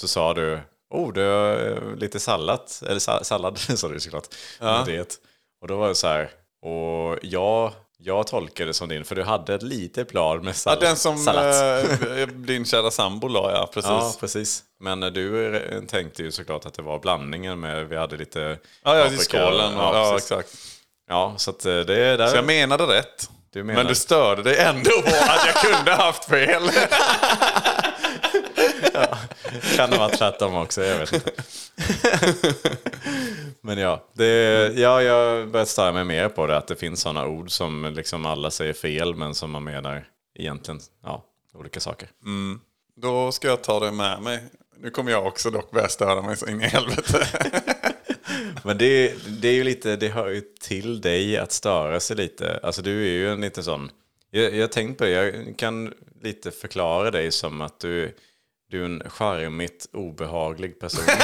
så 0.00 0.08
sa 0.08 0.34
du, 0.34 0.60
oh, 0.90 1.12
du 1.12 1.20
har 1.26 1.66
eh, 1.70 1.96
lite 1.96 2.20
sallad, 2.20 2.60
eller 2.86 2.98
sa, 2.98 3.24
sallad 3.24 3.58
sa 3.78 3.88
du 3.88 4.00
såklart. 4.00 4.26
Ja. 4.60 4.84
med 4.86 4.94
det. 4.94 5.18
Och 5.60 5.68
då 5.68 5.76
var 5.76 5.88
det 5.88 5.94
så 5.94 6.06
här, 6.06 6.30
och 6.62 7.18
jag, 7.22 7.72
jag 7.98 8.26
tolkade 8.26 8.70
det 8.70 8.74
som 8.74 8.88
din, 8.88 9.04
för 9.04 9.14
du 9.14 9.22
hade 9.22 9.54
ett 9.54 9.62
litet 9.62 10.08
blad 10.08 10.42
med 10.42 10.48
Ja, 10.50 10.54
sallad. 10.54 10.80
den 10.82 10.96
som 10.96 11.28
eh, 11.28 12.26
din 12.28 12.64
kära 12.64 12.90
sambo 12.90 13.28
la, 13.28 13.52
ja. 13.52 13.70
Precis. 13.74 13.90
Ja, 13.90 13.98
Ja, 14.00 14.14
precis. 14.20 14.62
Men 14.80 15.02
eh, 15.02 15.10
du 15.10 15.56
eh, 15.56 15.80
tänkte 15.82 16.22
ju 16.22 16.32
såklart 16.32 16.66
att 16.66 16.74
det 16.74 16.82
var 16.82 16.98
blandningen 16.98 17.60
med, 17.60 17.88
vi 17.88 17.96
hade 17.96 18.16
lite 18.16 18.58
ja, 18.84 18.92
paprika 19.02 19.22
skålen. 19.22 19.72
Ja, 19.76 20.08
ja 20.10 20.16
exakt. 20.16 20.48
Ja, 21.08 21.34
så 21.36 21.50
eh, 21.50 21.54
det 21.64 21.96
är 21.98 22.18
där. 22.18 22.28
Så 22.28 22.36
jag 22.36 22.44
menade 22.44 22.84
rätt. 22.84 23.30
Du 23.52 23.64
menar- 23.64 23.78
Men 23.82 23.86
du 23.86 23.94
störde 23.94 24.42
dig 24.42 24.58
ändå 24.58 24.90
på 25.02 25.08
att 25.08 25.46
jag 25.46 25.54
kunde 25.54 25.92
haft 25.94 26.24
fel. 26.24 26.62
Kan 29.76 29.90
det 29.90 29.98
vara 29.98 30.08
tvärtom 30.08 30.54
också, 30.54 30.84
jag 30.84 30.98
vet 30.98 31.12
inte. 31.12 31.30
Men 33.66 33.78
ja, 33.78 34.04
det, 34.12 34.72
ja, 34.76 35.02
jag 35.02 35.14
har 35.14 35.46
börjat 35.46 35.68
störa 35.68 35.92
mig 35.92 36.04
mer 36.04 36.28
på 36.28 36.46
det. 36.46 36.56
Att 36.56 36.66
det 36.66 36.76
finns 36.76 37.00
sådana 37.00 37.26
ord 37.26 37.50
som 37.50 37.92
liksom 37.96 38.26
alla 38.26 38.50
säger 38.50 38.72
fel 38.72 39.14
men 39.14 39.34
som 39.34 39.50
man 39.50 39.64
menar 39.64 40.08
egentligen 40.34 40.80
ja, 41.02 41.24
olika 41.54 41.80
saker. 41.80 42.08
Då 42.96 43.32
ska 43.32 43.48
jag 43.48 43.62
ta 43.62 43.80
det 43.80 43.92
med 43.92 44.22
mig. 44.22 44.44
Nu 44.78 44.90
kommer 44.90 45.10
jag 45.10 45.26
också 45.26 45.50
dock 45.50 45.70
börja 45.70 45.88
störa 45.88 46.22
mig 46.22 46.36
så 46.36 46.48
in 46.48 46.60
i 46.60 46.64
helvete. 46.64 47.26
Men 48.64 48.78
det, 48.78 49.14
det 49.40 49.48
är 49.48 49.52
ju 49.52 49.64
lite, 49.64 49.96
det 49.96 50.08
hör 50.08 50.28
ju 50.28 50.40
till 50.40 51.00
dig 51.00 51.38
att 51.38 51.52
störa 51.52 52.00
sig 52.00 52.16
lite. 52.16 52.60
Alltså 52.62 52.82
du 52.82 53.02
är 53.02 53.12
ju 53.12 53.32
en 53.32 53.40
lite 53.40 53.62
sån, 53.62 53.90
jag 54.30 54.54
jag 54.54 54.72
tänkt 54.72 54.98
på 54.98 55.04
det, 55.04 55.10
jag 55.10 55.56
kan 55.58 55.94
lite 56.22 56.50
förklara 56.50 57.10
dig 57.10 57.32
som 57.32 57.60
att 57.60 57.80
du, 57.80 58.16
du 58.74 58.80
är 58.80 58.84
en 58.84 59.02
charmigt 59.10 59.86
obehaglig 59.92 60.78
person. 60.78 61.04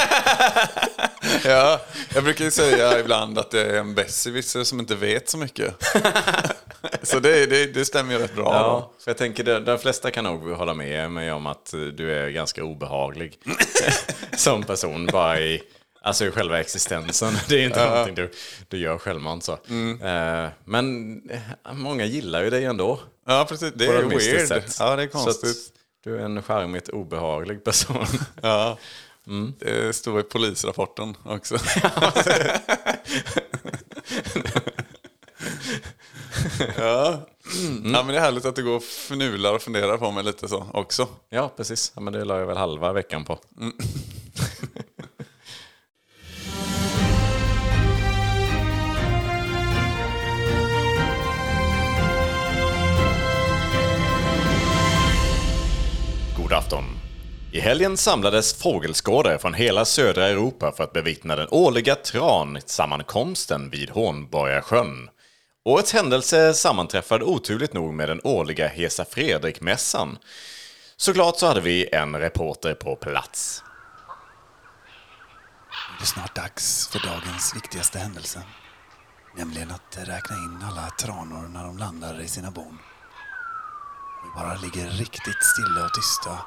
ja, 1.45 1.81
jag 2.13 2.23
brukar 2.23 2.45
ju 2.45 2.51
säga 2.51 2.99
ibland 2.99 3.39
att 3.39 3.51
det 3.51 3.61
är 3.61 3.79
en 3.79 3.95
besserwisser 3.95 4.63
som 4.63 4.79
inte 4.79 4.95
vet 4.95 5.29
så 5.29 5.37
mycket. 5.37 5.75
Så 7.03 7.19
det, 7.19 7.45
det, 7.45 7.65
det 7.65 7.85
stämmer 7.85 8.13
ju 8.13 8.19
rätt 8.19 8.35
bra. 8.35 8.45
Ja, 8.45 8.91
jag 9.05 9.17
tänker 9.17 9.43
de, 9.43 9.59
de 9.59 9.79
flesta 9.79 10.11
kan 10.11 10.23
nog 10.23 10.51
hålla 10.51 10.73
med 10.73 11.11
mig 11.11 11.31
om 11.31 11.45
att 11.47 11.73
du 11.93 12.13
är 12.13 12.29
ganska 12.29 12.63
obehaglig 12.63 13.39
som 14.37 14.63
person 14.63 15.05
bara 15.05 15.39
i, 15.39 15.61
alltså 16.01 16.25
i 16.25 16.31
själva 16.31 16.59
existensen. 16.59 17.33
Det 17.49 17.55
är 17.55 17.65
inte 17.65 17.89
någonting 17.89 18.15
du, 18.15 18.31
du 18.67 18.77
gör 18.77 18.97
självmant 18.97 19.43
så. 19.43 19.53
Eh, 19.53 20.49
men 20.65 21.15
eh, 21.29 21.73
många 21.73 22.05
gillar 22.05 22.43
ju 22.43 22.49
dig 22.49 22.65
ändå. 22.65 22.99
Ja, 23.27 23.45
precis. 23.49 23.73
Det 23.75 23.85
är 23.85 24.03
weird. 24.03 24.47
sätt. 24.47 24.75
Ja, 24.79 24.95
det 24.95 25.03
är 25.03 25.07
konstigt. 25.07 25.80
Du 26.03 26.17
är 26.17 26.25
en 26.25 26.43
charmigt 26.43 26.89
obehaglig 26.89 27.63
person. 27.63 28.05
Ja. 28.41 28.77
Det 29.59 29.95
står 29.95 30.19
i 30.19 30.23
polisrapporten 30.23 31.17
också. 31.23 31.57
ja. 36.77 37.19
ja, 37.83 38.03
men 38.03 38.07
det 38.07 38.15
är 38.17 38.19
härligt 38.19 38.45
att 38.45 38.55
du 38.55 38.63
går 38.63 38.75
och 38.75 38.83
fnular 38.83 39.53
och 39.53 39.61
funderar 39.61 39.97
på 39.97 40.11
mig 40.11 40.23
lite 40.23 40.47
så 40.47 40.67
också. 40.73 41.07
ja, 41.29 41.51
precis. 41.57 41.91
Ja, 41.95 42.01
men 42.01 42.13
det 42.13 42.25
la 42.25 42.39
jag 42.39 42.45
väl 42.45 42.57
halva 42.57 42.93
veckan 42.93 43.25
på. 43.25 43.39
God 43.55 43.73
afton. 56.61 56.83
I 57.51 57.59
helgen 57.59 57.97
samlades 57.97 58.53
fågelskådare 58.53 59.39
från 59.39 59.53
hela 59.53 59.85
södra 59.85 60.27
Europa 60.27 60.71
för 60.71 60.83
att 60.83 60.93
bevittna 60.93 61.35
den 61.35 61.47
årliga 61.51 61.95
tran-sammankomsten 61.95 63.69
vid 63.69 63.89
Hornborgasjön. 63.89 65.09
Årets 65.65 65.93
händelse 65.93 66.53
sammanträffade 66.53 67.25
oturligt 67.25 67.73
nog 67.73 67.93
med 67.93 68.09
den 68.09 68.21
årliga 68.23 68.67
Hesa 68.67 69.05
Fredrik-mässan. 69.05 70.17
Såklart 70.97 71.37
så 71.37 71.47
hade 71.47 71.61
vi 71.61 71.89
en 71.91 72.15
reporter 72.15 72.73
på 72.73 72.95
plats. 72.95 73.63
Det 75.99 76.03
är 76.03 76.07
snart 76.07 76.35
dags 76.35 76.87
för 76.87 76.99
dagens 76.99 77.55
viktigaste 77.55 77.99
händelse. 77.99 78.43
Nämligen 79.37 79.71
att 79.71 79.97
räkna 79.97 80.35
in 80.35 80.59
alla 80.63 80.89
tranor 80.89 81.47
när 81.47 81.63
de 81.63 81.77
landar 81.77 82.21
i 82.21 82.27
sina 82.27 82.51
bon. 82.51 82.77
Om 84.21 84.29
vi 84.29 84.33
bara 84.35 84.55
ligger 84.55 84.89
riktigt 84.89 85.43
stilla 85.43 85.85
och 85.85 85.93
tysta 85.93 86.37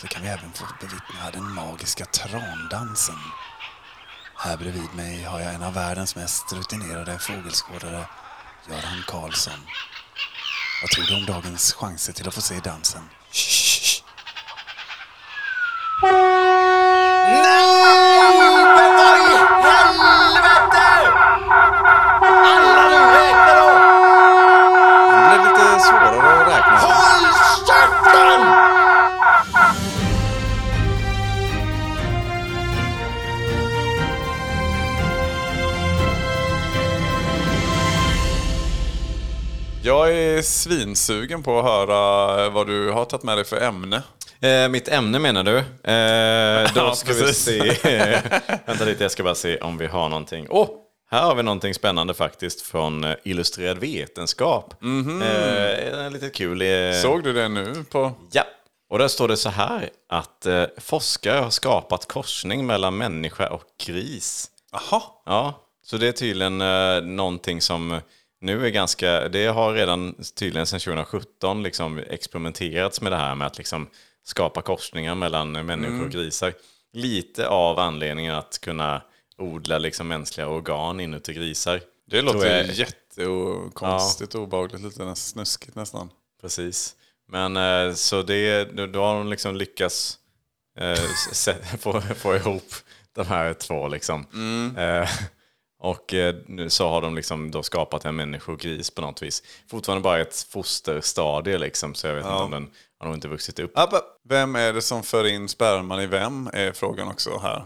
så 0.00 0.06
kan 0.06 0.22
vi 0.22 0.28
även 0.28 0.52
få 0.52 0.64
bevittna 0.80 1.30
den 1.32 1.54
magiska 1.54 2.04
trandansen. 2.04 3.18
Här 4.36 4.56
bredvid 4.56 4.94
mig 4.94 5.22
har 5.22 5.40
jag 5.40 5.54
en 5.54 5.62
av 5.62 5.74
världens 5.74 6.16
mest 6.16 6.52
rutinerade 6.52 7.18
fågelskådare, 7.18 8.06
Göran 8.68 9.02
Karlsson. 9.06 9.60
Vad 10.82 10.90
tror 10.90 11.04
du 11.04 11.16
om 11.16 11.26
dagens 11.26 11.72
chanser 11.72 12.12
till 12.12 12.28
att 12.28 12.34
få 12.34 12.40
se 12.40 12.60
dansen? 12.60 13.02
Svinsugen 41.02 41.42
på 41.42 41.58
att 41.58 41.64
höra 41.64 42.50
vad 42.50 42.66
du 42.66 42.90
har 42.90 43.04
tagit 43.04 43.22
med 43.24 43.36
dig 43.38 43.44
för 43.44 43.60
ämne. 43.60 44.02
Eh, 44.40 44.68
mitt 44.68 44.88
ämne 44.88 45.18
menar 45.18 45.44
du? 45.44 45.56
Eh, 45.58 46.72
då 46.74 46.80
Ja, 46.86 46.94
ska 46.94 47.08
precis. 47.12 47.48
vi 47.48 47.74
se. 47.74 48.20
Vänta 48.66 48.84
lite, 48.84 49.04
jag 49.04 49.10
ska 49.10 49.22
bara 49.22 49.34
se 49.34 49.58
om 49.58 49.78
vi 49.78 49.86
har 49.86 50.08
någonting. 50.08 50.46
Åh, 50.50 50.68
här 51.10 51.22
har 51.22 51.34
vi 51.34 51.42
någonting 51.42 51.74
spännande 51.74 52.14
faktiskt 52.14 52.60
från 52.60 53.04
eh, 53.04 53.14
Illustrerad 53.24 53.78
vetenskap. 53.78 54.74
Eh, 54.82 56.10
lite 56.10 56.30
kul. 56.30 56.62
Eh, 56.62 57.00
Såg 57.02 57.22
du 57.24 57.32
det 57.32 57.48
nu? 57.48 57.84
på? 57.90 58.12
Ja, 58.32 58.44
och 58.90 58.98
där 58.98 59.08
står 59.08 59.28
det 59.28 59.36
så 59.36 59.48
här 59.48 59.88
att 60.08 60.46
eh, 60.46 60.64
forskare 60.78 61.38
har 61.38 61.50
skapat 61.50 62.08
korsning 62.08 62.66
mellan 62.66 62.96
människa 62.96 63.48
och 63.48 63.62
gris. 63.86 64.48
Jaha. 64.72 65.02
Ja, 65.26 65.60
så 65.84 65.96
det 65.96 66.08
är 66.08 66.12
tydligen 66.12 66.60
eh, 66.60 67.00
någonting 67.02 67.60
som 67.60 68.00
nu 68.42 68.66
är 68.66 68.70
ganska, 68.70 69.28
det 69.28 69.46
har 69.46 69.74
redan 69.74 70.14
tydligen 70.34 70.66
sedan 70.66 70.80
2017 70.80 71.62
liksom 71.62 71.98
experimenterats 71.98 73.00
med 73.00 73.12
det 73.12 73.16
här 73.16 73.34
med 73.34 73.46
att 73.46 73.58
liksom 73.58 73.88
skapa 74.24 74.62
korsningar 74.62 75.14
mellan 75.14 75.52
människor 75.52 76.04
och 76.04 76.10
grisar. 76.10 76.54
Lite 76.92 77.48
av 77.48 77.78
anledningen 77.78 78.34
att 78.34 78.58
kunna 78.60 79.02
odla 79.38 79.78
liksom 79.78 80.08
mänskliga 80.08 80.48
organ 80.48 81.00
inuti 81.00 81.34
grisar. 81.34 81.80
Det 82.10 82.22
låter 82.22 82.56
jag- 82.56 82.66
jättekonstigt 82.66 84.34
och 84.34 84.42
obehagligt, 84.42 84.82
lite 84.82 85.14
snuskigt 85.14 85.74
nästan. 85.76 86.10
Precis. 86.40 86.94
Men 87.28 87.56
eh, 87.56 87.94
så 87.94 88.22
det, 88.22 88.64
då, 88.92 89.00
har 89.02 89.14
de 89.14 89.28
liksom 89.30 89.56
lyckats 89.56 90.18
eh, 90.78 90.94
få, 91.78 92.00
få 92.00 92.36
ihop 92.36 92.74
de 93.14 93.26
här 93.26 93.54
två 93.54 93.88
liksom. 93.88 94.26
Eh, 94.78 95.08
och 95.82 96.14
eh, 96.14 96.34
så 96.68 96.88
har 96.88 97.00
de 97.02 97.14
liksom 97.14 97.50
då 97.50 97.62
skapat 97.62 98.04
en 98.04 98.16
människogris 98.16 98.90
på 98.90 99.00
något 99.00 99.22
vis. 99.22 99.42
Fortfarande 99.70 100.02
bara 100.02 100.20
ett 100.20 100.46
fosterstadie 100.50 101.58
liksom, 101.58 101.94
så 101.94 102.06
jag 102.06 102.14
vet 102.14 102.24
inte 102.24 102.36
om 102.36 102.50
den 102.50 102.70
har 102.98 103.06
nog 103.06 103.16
inte 103.16 103.28
vuxit 103.28 103.58
upp. 103.58 103.78
Abba, 103.78 104.00
Vem 104.28 104.56
är 104.56 104.72
det 104.72 104.82
som 104.82 105.02
för 105.02 105.26
in 105.26 105.48
sperman 105.48 106.00
i 106.00 106.06
vem 106.06 106.50
är 106.52 106.72
frågan 106.72 107.08
också 107.08 107.38
här. 107.38 107.64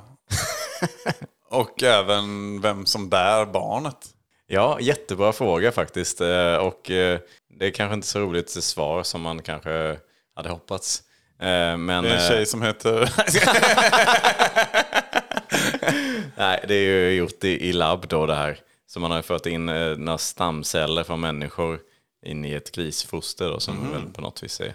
och 1.51 1.83
även 1.83 2.61
vem 2.61 2.87
som 2.87 3.09
bär 3.09 3.47
barnet. 3.47 4.07
Ja, 4.47 4.81
jättebra 4.81 5.33
fråga 5.33 5.73
faktiskt. 5.73 6.21
Eh, 6.21 6.55
Och 6.57 6.91
eh, 6.91 7.19
det 7.59 7.67
är 7.67 7.71
kanske 7.71 7.95
inte 7.95 8.07
så 8.07 8.19
roligt 8.19 8.51
svar 8.51 9.03
som 9.03 9.21
man 9.21 9.43
kanske 9.43 9.99
hade 10.37 10.49
hoppats. 10.49 11.03
Men, 11.39 11.87
Det 11.87 12.11
är 12.11 12.15
en 12.15 12.29
tjej 12.29 12.47
som 12.47 12.63
heter... 12.63 13.13
Nej, 16.37 16.65
det 16.69 16.75
är 16.75 17.11
ju 17.11 17.11
gjort 17.11 17.45
i, 17.45 17.69
i 17.69 17.73
labb 17.73 18.07
då 18.09 18.27
det 18.27 18.35
här. 18.35 18.59
Så 18.87 19.01
man 19.01 19.11
har 19.11 19.19
ju 19.19 19.23
fört 19.23 19.47
in 19.47 19.69
eh, 19.69 19.97
några 19.97 20.19
stamceller 20.19 21.05
från 21.05 21.21
människor 21.21 21.81
in 22.27 22.45
i 22.45 22.53
ett 22.53 22.73
grisfoster 22.73 23.49
då, 23.49 23.61
som 23.61 23.93
väl 23.93 24.13
på 24.13 24.21
något 24.21 24.43
vis 24.43 24.61
är 24.61 24.75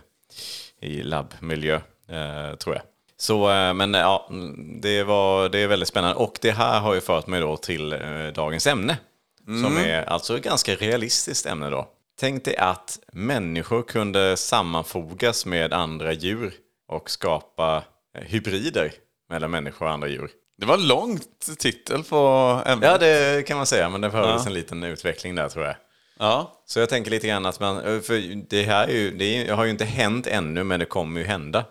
i 0.81 1.03
labbmiljö, 1.03 1.75
eh, 2.09 2.55
tror 2.55 2.75
jag. 2.75 2.83
Så, 3.17 3.51
eh, 3.51 3.73
men 3.73 3.93
ja, 3.93 4.27
mm, 4.29 4.81
det, 4.81 5.03
var, 5.03 5.49
det 5.49 5.59
är 5.59 5.67
väldigt 5.67 5.89
spännande. 5.89 6.15
Och 6.15 6.37
det 6.41 6.51
här 6.51 6.79
har 6.79 6.93
ju 6.93 7.01
fört 7.01 7.27
mig 7.27 7.41
då 7.41 7.57
till 7.57 7.93
eh, 7.93 8.27
dagens 8.35 8.67
ämne. 8.67 8.97
Som 9.45 9.77
är 9.77 10.03
alltså 10.03 10.37
ett 10.37 10.43
ganska 10.43 10.75
realistiskt 10.75 11.45
ämne 11.45 11.69
då. 11.69 11.87
Tänk 12.19 12.45
dig 12.45 12.57
att 12.57 12.99
människor 13.13 13.83
kunde 13.83 14.37
sammanfogas 14.37 15.45
med 15.45 15.73
andra 15.73 16.13
djur 16.13 16.53
och 16.87 17.09
skapa 17.09 17.83
eh, 18.17 18.23
hybrider 18.23 18.91
mellan 19.29 19.51
människor 19.51 19.85
och 19.85 19.91
andra 19.91 20.07
djur. 20.07 20.29
Det 20.61 20.67
var 20.67 20.77
långt 20.77 21.57
titel 21.59 22.03
på 22.03 22.17
ämnet. 22.65 22.89
Ja, 22.89 22.97
det 22.97 23.47
kan 23.47 23.57
man 23.57 23.65
säga, 23.65 23.89
men 23.89 24.01
det 24.01 24.09
behövdes 24.09 24.45
en 24.45 24.53
liten 24.53 24.83
utveckling 24.83 25.35
där 25.35 25.49
tror 25.49 25.65
jag. 25.65 25.75
Ja. 26.19 26.61
Så 26.65 26.79
jag 26.79 26.89
tänker 26.89 27.11
lite 27.11 27.27
grann 27.27 27.45
att 27.45 27.59
man, 27.59 28.01
för 28.01 28.45
det 28.49 28.63
här 28.63 28.87
är 28.87 28.93
ju, 28.93 29.11
det 29.11 29.49
har 29.53 29.63
ju 29.63 29.71
inte 29.71 29.85
hänt 29.85 30.27
ännu, 30.27 30.63
men 30.63 30.79
det 30.79 30.85
kommer 30.85 31.21
ju 31.21 31.27
hända. 31.27 31.65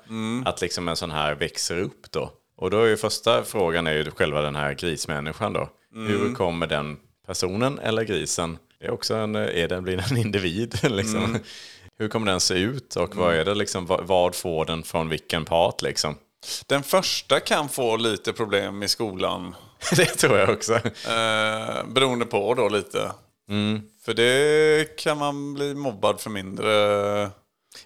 Att 0.44 0.61
liksom 0.61 0.88
en 0.88 0.97
sån 0.97 1.11
här 1.11 1.35
växer 1.35 1.78
upp 1.78 2.11
då. 2.11 2.32
Och 2.56 2.70
då 2.70 2.82
är 2.82 2.87
ju 2.87 2.97
första 2.97 3.42
frågan 3.42 3.87
är 3.87 3.92
ju 3.92 4.11
själva 4.11 4.40
den 4.40 4.56
här 4.56 4.75
grismänniskan 4.75 5.52
då. 5.52 5.68
Hur 5.94 6.35
kommer 6.35 6.66
den 6.66 6.97
personen 7.26 7.78
eller 7.78 8.02
grisen, 8.02 8.59
det 8.80 8.87
är 8.87 8.90
också 8.90 9.14
en, 9.14 9.35
är 9.35 9.68
den, 9.68 9.85
blir 9.85 9.97
den 9.97 10.11
en 10.11 10.16
individ 10.16 10.78
liksom? 10.90 11.38
Hur 11.99 12.09
kommer 12.09 12.26
den 12.26 12.40
se 12.40 12.54
ut 12.54 12.97
och 12.97 13.16
vad 13.16 13.35
är 13.35 13.44
det 13.44 13.54
liksom, 13.54 13.87
vad, 13.87 14.06
vad 14.06 14.35
får 14.35 14.64
den 14.64 14.82
från 14.82 15.09
vilken 15.09 15.44
part 15.44 15.82
liksom? 15.82 16.14
Den 16.66 16.82
första 16.82 17.40
kan 17.40 17.68
få 17.68 17.97
lite 17.97 18.32
problem 18.32 18.82
i 18.82 18.88
skolan. 18.88 19.56
det 19.97 20.06
tror 20.06 20.38
jag 20.38 20.50
också. 20.50 20.75
Eh, 20.75 21.85
beroende 21.87 22.26
på 22.26 22.54
då 22.54 22.68
lite. 22.68 23.12
Mm. 23.50 23.82
För 24.04 24.14
det 24.14 24.97
kan 24.97 25.18
man 25.18 25.54
bli 25.54 25.75
mobbad 25.75 26.20
för 26.20 26.30
mindre. 26.30 27.30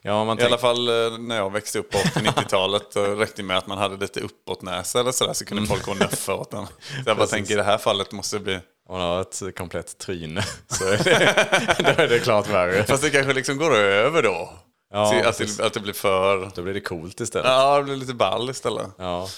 Ja, 0.02 0.24
man 0.24 0.38
I 0.38 0.42
alla 0.42 0.58
fall 0.58 0.88
eh, 0.88 1.18
när 1.18 1.36
jag 1.36 1.52
växte 1.52 1.78
upp 1.78 1.90
på 1.90 1.98
80-90-talet 1.98 2.82
så 2.90 3.14
räckte 3.14 3.42
det 3.42 3.46
med 3.46 3.58
att 3.58 3.66
man 3.66 3.78
hade 3.78 3.96
lite 3.96 4.20
uppåtnäsa 4.20 5.00
eller 5.00 5.12
sådär 5.12 5.32
så 5.32 5.44
kunde 5.44 5.66
folk 5.66 5.84
gå 5.84 5.90
och 5.90 5.98
nöffa 5.98 6.34
åt 6.34 6.50
den. 6.50 6.66
Så 6.66 6.72
jag 6.96 7.04
bara 7.04 7.10
Mm. 7.12 7.16
Precis. 7.16 7.30
tänker 7.30 7.54
i 7.54 7.56
det 7.56 7.62
här 7.62 7.78
fallet 7.78 8.12
måste 8.12 8.36
det 8.36 8.40
bli... 8.44 8.60
Om 8.88 8.98
man 8.98 9.00
har 9.00 9.20
ett 9.20 9.42
komplett 9.58 9.98
tryne 9.98 10.42
så 10.68 10.84
är 10.84 10.96
det, 11.04 11.74
då 11.96 12.02
är 12.02 12.08
det 12.08 12.18
klart 12.18 12.48
värre. 12.48 12.84
Fast 12.84 13.02
det 13.02 13.10
kanske 13.10 13.32
liksom 13.32 13.58
går 13.58 13.74
över 13.76 14.22
då. 14.22 14.52
Ja, 14.94 15.28
att, 15.28 15.38
det, 15.38 15.60
att 15.60 15.72
det 15.74 15.80
blir 15.80 15.92
för... 15.92 16.50
Då 16.54 16.62
blir 16.62 16.74
det 16.74 16.80
coolt 16.80 17.20
istället. 17.20 17.46
Ja, 17.46 17.76
det 17.78 17.84
blir 17.84 17.96
lite 17.96 18.14
ball 18.14 18.50
istället. 18.50 18.86
Ja. 18.98 19.28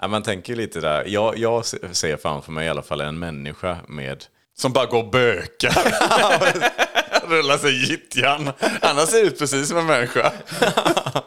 ja, 0.00 0.08
man 0.08 0.22
tänker 0.22 0.52
ju 0.52 0.56
lite 0.58 0.80
där. 0.80 1.04
Jag, 1.06 1.38
jag 1.38 1.66
ser 1.66 2.16
framför 2.16 2.52
mig 2.52 2.66
i 2.66 2.68
alla 2.68 2.82
fall 2.82 3.00
en 3.00 3.18
människa 3.18 3.78
med... 3.88 4.24
Som 4.58 4.72
bara 4.72 4.86
går 4.86 4.98
och 5.04 5.10
bökar. 5.10 5.72
Rullar 7.28 7.58
sig 7.58 7.90
gyttjan. 7.90 8.50
Han 8.82 9.06
ser 9.06 9.24
ut 9.24 9.38
precis 9.38 9.68
som 9.68 9.78
en 9.78 9.86
människa. 9.86 10.32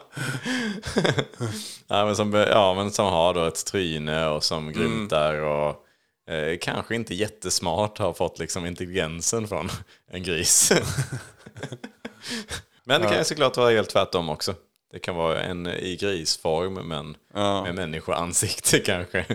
Ja, 1.88 2.04
men 2.04 2.16
som, 2.16 2.32
ja, 2.34 2.74
men 2.74 2.90
som 2.90 3.06
har 3.06 3.34
då 3.34 3.44
ett 3.44 3.64
tryne 3.66 4.26
och 4.26 4.44
som 4.44 4.68
Mm. 4.68 4.72
grymtar 4.72 5.34
och 5.34 5.68
eh, 6.34 6.58
kanske 6.60 6.94
inte 6.94 7.14
jättesmart 7.14 7.98
har 7.98 8.12
fått 8.12 8.38
liksom 8.38 8.66
intelligensen 8.66 9.48
från 9.48 9.68
en 10.12 10.22
gris. 10.22 10.72
men 12.90 13.00
det 13.00 13.08
kan 13.08 13.18
ju 13.18 13.24
såklart 13.24 13.56
vara 13.56 13.70
helt 13.70 13.90
tvärtom 13.90 14.28
också. 14.28 14.54
Det 14.92 14.98
kan 14.98 15.16
vara 15.16 15.42
en 15.42 15.66
i 15.66 15.96
grisform 15.96 16.74
men 16.74 17.16
med 17.34 17.74
människoansikte 17.74 18.78
kanske. 18.86 19.26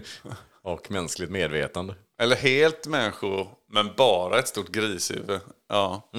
Och 0.64 0.92
mänskligt 0.92 1.32
medvetande. 1.32 1.96
Eller 2.22 2.36
helt 2.36 2.88
människor, 2.88 3.48
men 3.72 3.90
bara 3.98 4.40
ett 4.40 4.48
stort 4.48 4.70
grishuvud. 4.70 5.40
Ja. 5.70 6.12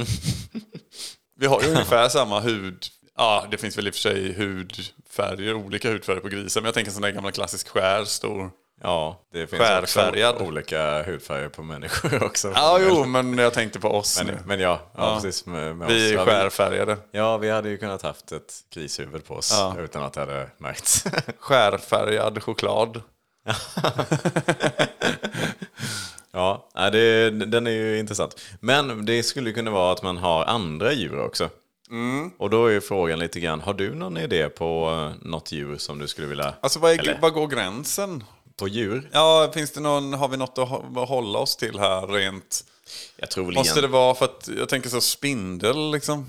Vi 1.39 1.47
har 1.47 1.63
ju 1.63 1.69
ungefär 1.69 2.09
samma 2.09 2.41
hud. 2.41 2.87
Ja, 3.17 3.47
det 3.51 3.59
finns 3.59 3.79
väl 3.79 3.87
i 3.87 3.91
och 3.91 3.95
för 3.95 4.01
sig 4.01 4.33
hudfärger, 4.33 5.55
olika 5.55 5.91
hudfärger 5.91 6.21
på 6.21 6.29
grisar. 6.29 6.61
Men 6.61 6.67
jag 6.67 6.75
tänker 6.75 6.91
en 6.91 6.95
sån 6.95 7.03
där 7.03 7.11
gamla 7.11 7.33
klassisk 7.33 7.69
skär, 7.69 8.05
stor. 8.05 8.51
Ja, 8.83 9.21
det 9.33 9.47
finns 9.47 9.63
Skärfärgad. 9.63 10.35
också 10.35 10.45
olika 10.47 11.03
hudfärger 11.03 11.49
på 11.49 11.63
människor 11.63 12.23
också. 12.25 12.53
Ja, 12.55 12.79
jo, 12.83 13.05
men 13.05 13.39
jag 13.39 13.55
tänkte 13.55 13.81
på 13.81 13.89
oss 13.89 14.19
Men, 14.25 14.35
nu. 14.35 14.41
men 14.47 14.61
ja, 14.61 14.81
ja, 14.97 15.15
precis. 15.23 15.47
Med, 15.47 15.77
med 15.77 15.89
Vi 15.89 15.95
oss. 16.09 16.13
är 16.13 16.15
Ja, 16.15 16.25
skärfärgade. 16.25 16.97
Ja, 17.11 17.37
vi 17.39 17.51
hade 17.51 17.69
ju 17.69 17.79
kunnat 17.79 18.03
haft 18.03 18.33
ett 18.33 18.55
grishuvud 18.75 19.25
på 19.27 19.35
oss 19.35 19.51
Ja. 19.53 19.77
utan 19.79 20.03
att 20.03 20.13
det 20.13 20.21
hade 20.21 20.51
märkts. 20.59 21.05
Skärfärgad 21.39 22.43
choklad. 22.43 23.03
ja, 26.33 26.69
det, 26.93 27.31
den 27.31 27.67
är 27.67 27.71
ju 27.71 27.99
intressant. 27.99 28.41
Men 28.61 29.07
det 29.07 29.23
skulle 29.23 29.53
kunna 29.53 29.71
vara 29.71 29.93
att 29.93 30.03
man 30.03 30.17
har 30.17 30.45
andra 30.45 30.93
djur 30.93 31.21
också. 31.21 31.49
Mm. 31.91 32.31
Och 32.39 32.51
då 32.51 32.67
är 32.67 32.71
ju 32.73 32.81
frågan 32.81 33.19
lite 33.19 33.41
grann, 33.41 33.61
har 33.61 33.75
du 33.75 33.95
någon 33.95 34.17
idé 34.17 34.49
på 34.49 34.91
eh, 34.91 35.27
något 35.29 35.53
djur 35.53 35.77
som 35.77 35.99
du 35.99 36.09
skulle 36.09 36.27
vilja... 36.27 36.55
Alltså, 36.61 36.79
vad, 36.79 36.93
är, 36.93 37.19
vad 37.23 37.33
går 37.33 37.47
gränsen? 37.47 38.25
På 38.57 38.69
djur? 38.69 39.09
Ja, 39.13 39.51
finns 39.55 39.71
det 39.71 39.81
någon, 39.81 40.13
har 40.13 40.29
vi 40.29 40.37
något 40.37 40.59
att 40.59 40.69
hå- 40.69 41.03
att 41.03 41.09
hålla 41.09 41.39
oss 41.39 41.57
till 41.57 41.79
här 41.79 42.07
rent? 42.07 42.65
Jag 43.17 43.31
tror 43.31 43.45
väl 43.45 43.55
Måste 43.55 43.73
igen... 43.79 43.83
det 43.83 43.89
vara 43.89 44.15
för 44.15 44.25
att, 44.25 44.49
jag 44.59 44.69
tänker 44.69 44.89
så 44.91 45.01
spindel 45.01 45.91
liksom. 45.91 46.27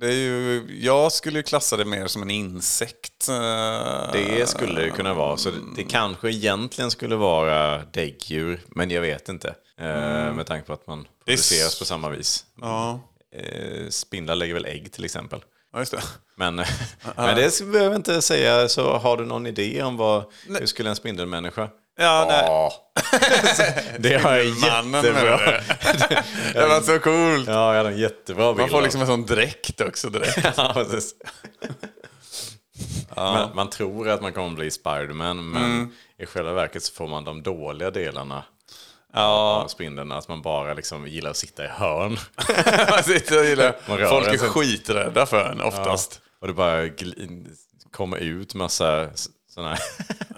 Det 0.00 0.06
är 0.06 0.12
ju, 0.12 0.66
jag 0.80 1.12
skulle 1.12 1.38
ju 1.38 1.42
klassa 1.42 1.76
det 1.76 1.84
mer 1.84 2.06
som 2.06 2.22
en 2.22 2.30
insekt. 2.30 3.28
eh, 3.28 4.12
Det 4.12 4.48
skulle 4.48 4.80
det 4.80 4.90
kunna 4.90 5.14
vara. 5.14 5.36
Så 5.36 5.50
det, 5.50 5.56
det 5.76 5.84
kanske 5.84 6.30
egentligen 6.30 6.90
skulle 6.90 7.16
vara 7.16 7.84
däggdjur, 7.84 8.60
men 8.68 8.90
jag 8.90 9.00
vet 9.00 9.28
inte. 9.28 9.48
Eh, 9.80 10.34
Med 10.34 10.46
tanke 10.46 10.66
på 10.66 10.72
att 10.72 10.86
man 10.86 10.98
Mm. 10.98 11.36
Produceras 11.36 11.78
på 11.78 11.84
samma 11.84 12.08
vis. 12.10 12.44
Ja, 12.60 13.00
Eh, 13.32 13.88
spindlar 13.88 14.34
lägger 14.34 14.54
väl 14.54 14.64
ägg 14.64 14.92
till 14.92 15.04
exempel. 15.04 15.40
Ja, 15.72 15.78
just 15.78 15.92
det. 15.92 16.02
Men, 16.36 16.54
men 17.16 17.36
det 17.36 17.60
behöver 17.60 17.90
jag 17.90 17.96
inte 17.96 18.22
säga. 18.22 18.68
Så 18.68 18.96
har 18.96 19.16
du 19.16 19.24
någon 19.24 19.46
idé 19.46 19.82
om 19.82 19.96
vad, 19.96 20.24
hur 20.48 20.66
skulle 20.66 20.90
en 20.90 20.96
spindelmänniska... 20.96 21.68
Ja, 22.00 22.26
nej. 22.28 22.42
Ja. 22.46 22.72
det 23.98 24.18
har 24.18 24.36
jag 24.36 24.46
jättebra. 24.46 25.38
det. 26.54 26.66
Var 26.68 26.80
så 26.80 26.98
coolt. 26.98 27.48
Ja, 27.48 27.70
jag 27.74 27.76
hade 27.76 27.88
en 27.88 27.98
jättebra 27.98 28.52
bild. 28.52 28.60
Man 28.60 28.68
får 28.68 28.82
liksom 28.82 29.00
en 29.00 29.06
sån 29.06 29.26
dräkt 29.26 29.80
också 29.80 30.10
direkt. 30.10 30.38
Ja, 30.56 30.70
precis. 30.74 31.14
Man, 33.16 33.50
man 33.54 33.70
tror 33.70 34.08
att 34.08 34.22
man 34.22 34.32
kommer 34.32 34.56
bli 34.56 34.70
Spiderman, 34.70 35.50
men 35.50 35.64
Mm. 35.64 35.92
i 36.18 36.26
själva 36.26 36.52
verket 36.52 36.82
så 36.82 36.92
får 36.94 37.08
man 37.08 37.24
de 37.24 37.42
dåliga 37.42 37.90
delarna 37.90 38.44
Ja, 39.12 39.62
av 39.64 39.68
spindeln. 39.68 40.12
Att 40.12 40.28
man 40.28 40.42
bara 40.42 40.74
liksom 40.74 41.06
gillar 41.06 41.30
att 41.30 41.36
sitta 41.36 41.64
i 41.64 41.68
hörn. 41.68 42.18
man 42.90 43.04
sitter 43.04 43.38
och 43.38 43.44
gillar. 43.44 44.08
Folk 44.08 44.28
är 44.28 44.38
skiträdda 44.38 45.26
för 45.26 45.44
en 45.44 45.60
oftast. 45.60 46.20
Och 46.40 46.46
det 46.46 46.52
bara 46.52 46.88
kommer 47.92 48.16
ut 48.16 48.54
massa 48.54 49.08
sådana 49.50 49.74
här... 49.74 49.80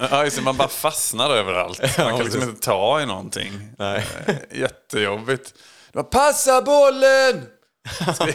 Ja, 0.10 0.24
just 0.24 0.36
det, 0.36 0.42
man 0.42 0.56
bara 0.56 0.68
fastnar 0.68 1.30
överallt. 1.30 1.80
Man 1.98 2.16
kan 2.16 2.24
liksom 2.24 2.42
inte 2.42 2.60
ta 2.60 3.00
i 3.00 3.06
någonting. 3.06 3.52
Nej. 3.78 4.06
Eh, 4.26 4.34
Jättejobbigt. 4.60 5.54
De 5.92 6.04
passa 6.04 6.62
bollen! 6.62 7.46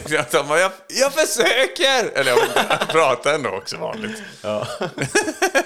Jag, 0.08 0.24
honom. 0.32 0.58
jag, 0.58 0.72
jag 0.88 1.12
försöker! 1.12 2.18
Eller 2.18 2.30
jag, 2.30 2.88
pratar 2.88 3.34
ändå 3.34 3.50
också 3.50 3.76
vanligt. 3.76 4.22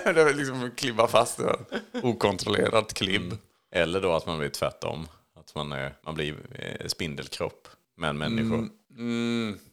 det 0.04 0.20
är 0.20 0.34
liksom 0.34 0.70
klibba 0.76 1.08
fast. 1.08 1.38
det 1.38 1.56
Okontrollerat 2.02 2.94
klibb. 2.94 3.38
Eller 3.72 4.00
då 4.00 4.12
att 4.12 4.26
man 4.26 4.38
blir 4.38 4.48
tvärtom. 4.48 5.08
Att 5.36 5.54
man, 5.54 5.72
är, 5.72 5.94
man 6.02 6.14
blir 6.14 6.34
eh, 6.52 6.86
spindelkropp 6.86 7.68
med 7.96 8.10
en 8.10 8.18
människa. 8.18 8.68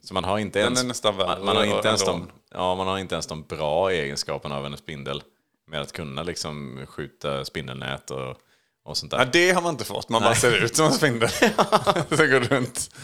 Så 0.01 0.13
man 0.13 0.23
har 0.23 0.37
inte 0.39 0.59
Mm, 0.61 0.73
ens, 0.73 1.03
man, 1.03 1.15
man, 1.45 1.55
har 1.55 1.63
inte 1.63 1.87
ens 1.87 2.05
de, 2.05 2.29
ja, 2.53 2.75
man 2.75 2.87
har 2.87 2.97
inte 2.97 3.15
ens 3.15 3.27
de 3.27 3.43
bra 3.43 3.91
egenskaperna 3.91 4.57
av 4.57 4.65
en 4.65 4.77
spindel. 4.77 5.23
Med 5.69 5.81
att 5.81 5.91
kunna 5.91 6.23
liksom 6.23 6.85
skjuta 6.87 7.45
spindelnät 7.45 8.11
och, 8.11 8.35
och 8.83 8.97
sånt 8.97 9.11
där. 9.11 9.19
Ja, 9.19 9.25
det 9.25 9.51
har 9.51 9.61
man 9.61 9.71
inte 9.71 9.85
fått. 9.85 10.09
Man 10.09 10.21
bara 10.21 10.35
ser 10.35 10.63
ut 10.63 10.75
som 10.75 10.85
en 10.85 10.93
spindel. 10.93 11.29
Så 12.09 12.27
går 12.27 12.39
runt. 12.39 12.89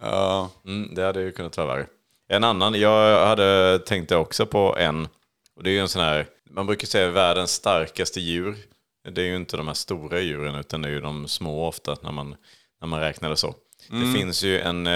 Ja. 0.00 0.50
Mm, 0.64 0.94
det 0.94 1.02
hade 1.02 1.20
ju 1.20 1.32
kunnat 1.32 1.56
vara 1.56 1.66
värre. 1.66 1.86
En 2.28 2.44
annan, 2.44 2.74
jag 2.74 3.26
hade 3.26 3.78
tänkt 3.78 4.12
också 4.12 4.46
på 4.46 4.76
en. 4.78 5.08
Och 5.56 5.62
det 5.62 5.70
är 5.70 5.72
ju 5.72 5.80
en 5.80 5.88
sån 5.88 6.02
här, 6.02 6.26
man 6.50 6.66
brukar 6.66 6.86
säga 6.86 7.10
världens 7.10 7.50
starkaste 7.50 8.20
djur. 8.20 8.56
Det 9.12 9.20
är 9.22 9.26
ju 9.26 9.36
inte 9.36 9.56
de 9.56 9.66
här 9.66 9.74
stora 9.74 10.20
djuren 10.20 10.54
utan 10.54 10.82
det 10.82 10.88
är 10.88 10.92
ju 10.92 11.00
de 11.00 11.28
små 11.28 11.68
ofta 11.68 11.96
när 12.02 12.12
man, 12.12 12.36
när 12.80 12.88
man 12.88 13.00
räknar 13.00 13.30
det 13.30 13.36
så. 13.36 13.54
Mm. 13.90 14.12
Det 14.12 14.18
finns 14.18 14.42
ju 14.42 14.60
en, 14.60 14.86
eh, 14.86 14.92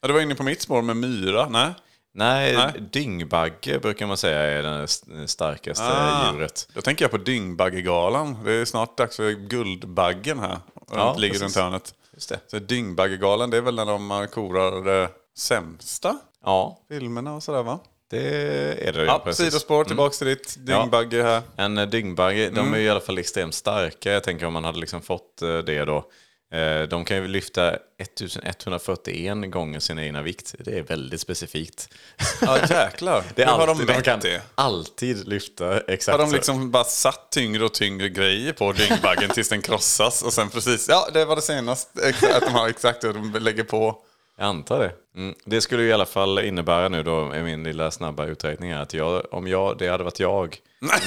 Ja, 0.00 0.08
du 0.08 0.12
var 0.12 0.20
inne 0.20 0.34
på 0.34 0.42
mitt 0.42 0.62
spår 0.62 0.82
med 0.82 0.96
myra. 0.96 1.48
Nej? 1.48 1.72
nej, 2.14 2.56
Nej. 2.56 2.72
dyngbagge 2.92 3.78
brukar 3.78 4.06
man 4.06 4.16
säga 4.16 4.38
är 4.40 4.62
det 4.62 5.28
starkaste 5.28 5.84
Ah. 5.84 6.32
djuret. 6.32 6.68
Då 6.74 6.80
tänker 6.80 7.04
jag 7.04 7.10
på 7.10 7.16
Dyngbaggegalan. 7.18 8.44
Det 8.44 8.52
är 8.52 8.64
snart 8.64 8.96
dags 8.98 9.16
för 9.16 9.30
Guldbaggen 9.30 10.38
här. 10.38 10.58
Ja, 10.92 11.14
ligger 11.18 11.34
precis. 11.34 11.56
runt 11.56 11.64
hörnet. 11.64 11.94
Just 12.14 12.28
det. 12.28 12.40
Så 12.46 12.58
Dyngbaggegalan, 12.58 13.50
det 13.50 13.56
är 13.56 13.60
väl 13.60 13.74
när 13.74 13.86
de 13.86 14.26
korar 14.32 14.84
det 14.84 15.08
sämsta 15.36 16.18
Ja, 16.44 16.78
filmerna 16.88 17.34
och 17.34 17.42
sådär 17.42 17.62
va? 17.62 17.78
Det 18.18 18.88
är 18.88 18.92
det. 18.92 19.04
Ja, 19.04 19.18
precis. 19.24 19.46
sidospår, 19.46 19.84
tillbaks 19.84 20.18
till 20.18 20.26
ditt 20.26 20.54
Dyngbagge 20.58 21.22
här. 21.22 21.42
En 21.56 21.78
eh, 21.78 21.86
dyngbagge, 21.88 22.50
de 22.50 22.58
Mm. 22.60 22.74
är 22.74 22.78
ju 22.78 22.84
i 22.84 22.90
alla 22.90 23.00
fall 23.00 23.18
extremt 23.18 23.54
starka. 23.54 24.12
Jag 24.12 24.22
tänker 24.24 24.46
om 24.46 24.52
man 24.52 24.64
hade 24.64 24.78
liksom 24.78 25.02
fått 25.02 25.42
eh, 25.42 25.58
det 25.58 25.84
då. 25.84 25.96
Eh, 26.54 26.82
De 26.88 27.04
kan 27.04 27.16
ju 27.16 27.28
lyfta 27.28 27.76
1141 27.98 29.50
gånger 29.50 29.80
sin 29.80 29.98
egna 29.98 30.22
vikt. 30.22 30.54
Det 30.58 30.78
är 30.78 30.82
väldigt 30.82 31.20
specifikt. 31.20 31.88
Ja 32.40 32.58
jäklar. 32.70 33.24
Det 33.34 33.42
är 33.42 33.46
Hur 33.46 33.52
har 33.52 33.68
alltid, 33.68 33.86
de 33.86 33.92
de 33.92 34.02
kan 34.02 34.20
det? 34.20 34.42
alltid 34.54 35.28
lyfta 35.28 35.80
exakt 35.80 36.18
Har 36.18 36.26
de 36.26 36.32
liksom 36.34 36.70
bara 36.70 36.84
satt 36.84 37.30
tyngre 37.30 37.64
och 37.64 37.74
tyngre 37.74 38.08
grejer 38.08 38.52
på 38.52 38.72
dyngbaggen 38.72 39.30
tills 39.30 39.48
den 39.48 39.62
krossas 39.62 40.22
och 40.22 40.32
sen 40.32 40.50
precis, 40.50 40.88
ja 40.88 41.08
det 41.14 41.24
var 41.24 41.36
det 41.36 41.42
senaste, 41.42 42.14
att 42.34 42.40
de 42.46 42.52
har 42.54 42.68
exakt 42.68 43.00
det 43.00 43.12
de 43.12 43.32
lägger 43.40 43.64
på. 43.64 43.98
Jag 44.38 44.46
antar 44.46 44.78
det. 44.78 44.92
Mm. 45.16 45.34
Det 45.44 45.60
skulle 45.60 45.82
ju 45.82 45.88
i 45.88 45.92
alla 45.92 46.06
fall 46.06 46.38
innebära 46.38 46.88
nu 46.88 47.02
då, 47.02 47.34
i 47.34 47.42
min 47.42 47.64
lilla 47.64 47.90
snabba 47.90 48.24
uträkning 48.26 48.72
här, 48.72 48.82
att 48.82 48.94
jag, 48.94 49.34
om 49.34 49.48
jag, 49.48 49.78
det 49.78 49.88
hade 49.88 50.04
varit 50.04 50.20
jag 50.20 50.56
med, 50.80 50.98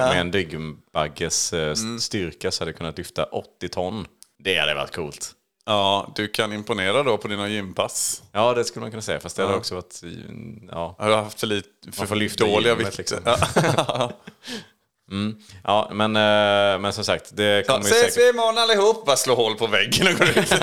med 0.00 0.20
en 0.20 0.30
dyngbagges 0.30 1.52
eh, 1.52 1.72
Mm. 1.72 1.98
styrka 2.00 2.50
så 2.50 2.60
hade 2.62 2.70
jag 2.70 2.78
kunnat 2.78 2.98
lyfta 2.98 3.24
80 3.24 3.68
ton. 3.68 4.06
Det 4.38 4.58
hade 4.58 4.74
varit 4.74 4.94
coolt. 4.94 5.32
Ja, 5.68 6.12
du 6.16 6.28
kan 6.28 6.52
imponera 6.52 7.02
då 7.02 7.16
på 7.18 7.28
dina 7.28 7.48
gympass. 7.48 8.22
Ja, 8.32 8.54
det 8.54 8.64
skulle 8.64 8.80
man 8.80 8.90
kunna 8.90 9.02
säga. 9.02 9.20
Fast 9.20 9.36
det 9.36 9.42
hade 9.42 9.54
också 9.56 9.74
varit... 9.74 10.00
mm, 10.02 10.68
Ja, 10.72 10.94
Har 10.98 11.08
du 11.08 11.14
haft 11.14 11.40
för, 11.40 11.46
lite, 11.46 11.68
för 11.92 12.06
får 12.06 12.16
lyfta 12.16 12.44
dåliga 12.46 12.74
vikter? 12.74 12.98
liksom. 12.98 13.18
Ja. 13.24 14.12
ja 15.64 15.88
men, 15.92 16.16
eh, 16.16 16.78
men 16.80 16.92
som 16.92 17.04
sagt, 17.04 17.36
det 17.36 17.44
Ja, 17.44 17.62
kommer 17.62 17.84
ju 17.84 17.90
ses 17.90 18.14
säkert... 18.14 18.18
vi 18.18 18.28
imorgon 18.30 18.58
allihop? 18.58 19.06
Bara 19.06 19.16
slå 19.16 19.34
hål 19.34 19.54
på 19.56 19.66
väggen 19.66 20.06
och 20.06 20.18
gå 20.18 20.24
ut. 20.24 20.50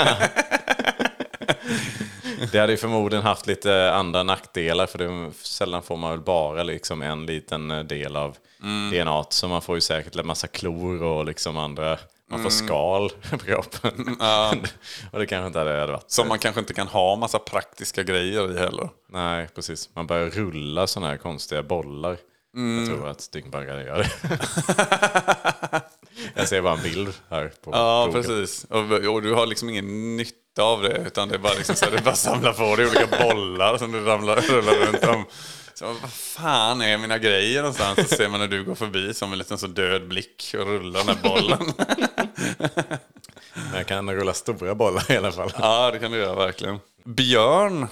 Det 2.51 2.59
hade 2.59 2.71
ju 2.73 2.77
förmodligen 2.77 3.25
haft 3.25 3.47
lite 3.47 3.93
andra 3.93 4.23
nackdelar 4.23 4.85
för 4.85 4.97
det, 4.97 5.31
sällan 5.41 5.83
får 5.83 5.97
man 5.97 6.11
väl 6.11 6.19
bara 6.19 6.63
liksom 6.63 7.01
en 7.01 7.25
liten 7.25 7.71
eh, 7.71 7.79
del 7.83 8.15
av 8.15 8.37
Mm. 8.63 8.91
DNA. 8.91 9.23
Så 9.29 9.47
man 9.47 9.61
får 9.61 9.75
ju 9.75 9.81
säkert 9.81 10.15
en 10.15 10.27
massa 10.27 10.47
klor 10.47 11.03
och 11.03 11.25
liksom 11.25 11.57
andra... 11.57 11.97
Man 12.29 12.39
Mm. 12.39 12.43
får 12.43 12.49
skal 12.49 13.09
på 13.31 13.37
kroppen. 13.37 14.17
och 15.11 15.19
det 15.19 15.25
kanske 15.25 15.47
inte 15.47 15.59
hade 15.59 15.79
hade 15.79 15.91
varit... 15.91 16.11
Som 16.11 16.27
man 16.27 16.39
kanske 16.39 16.59
inte 16.61 16.73
kan 16.73 16.87
ha 16.87 17.15
massa 17.15 17.39
praktiska 17.39 18.03
grejer 18.03 18.55
i 18.55 18.59
heller. 18.59 18.89
Nej, 19.09 19.47
precis. 19.55 19.89
Man 19.95 20.07
börjar 20.07 20.29
rulla 20.29 20.87
sådana 20.87 21.07
här 21.09 21.17
konstiga 21.17 21.63
bollar. 21.63 22.17
Mm. 22.55 22.79
Jag 22.79 22.87
tror 22.87 23.07
att 23.09 23.31
dyngbaggar 23.31 23.79
gör 23.79 23.97
det. 23.97 24.09
Jag 26.35 26.47
ser 26.47 26.61
bara 26.61 26.73
en 26.73 26.83
bild 26.83 27.13
här 27.29 27.51
på 27.63 27.71
Ja, 27.73 28.05
Google. 28.05 28.21
precis. 28.21 28.63
Och, 28.69 28.91
och 28.91 29.21
du 29.21 29.33
har 29.33 29.45
liksom 29.45 29.69
ingen 29.69 30.17
nytta 30.17 30.37
av 30.59 30.81
det. 30.81 31.03
Utan 31.07 31.29
det 31.29 31.35
är 31.35 31.39
bara 31.39 31.53
liksom 31.53 31.75
så 31.75 31.85
att 31.85 31.91
du 31.91 32.03
bara 32.03 32.15
samlar 32.15 32.53
på 32.53 32.75
dig 32.75 32.85
olika 32.85 33.07
bollar 33.27 33.77
som 33.77 33.91
du 33.91 33.99
ramlar, 34.05 34.35
rullar 34.41 34.73
runt 34.73 35.03
om. 35.03 35.25
Så 35.73 35.85
vad 36.01 36.11
fan 36.13 36.81
är 36.81 36.97
mina 36.97 37.17
grejer 37.17 37.61
någonstans? 37.61 38.09
Så 38.09 38.15
ser 38.15 38.29
man 38.29 38.39
när 38.39 38.47
du 38.47 38.63
går 38.63 38.75
förbi 38.75 39.13
som 39.13 39.31
en 39.31 39.37
liten 39.37 39.57
så 39.57 39.67
död 39.67 40.07
blick 40.07 40.55
och 40.59 40.65
rullar 40.67 40.99
den 41.03 41.15
här 41.15 41.23
bollen. 41.23 41.73
Här 43.53 43.77
Jag 43.77 43.87
kan 43.87 44.11
rulla 44.15 44.33
stora 44.33 44.75
bollar 44.75 45.11
i 45.11 45.17
alla 45.17 45.31
fall. 45.31 45.51
Ja, 45.59 45.91
det 45.91 45.99
kan 45.99 46.11
du 46.11 46.17
göra 46.17 46.35
verkligen. 46.35 46.79
Björn. 47.05 47.83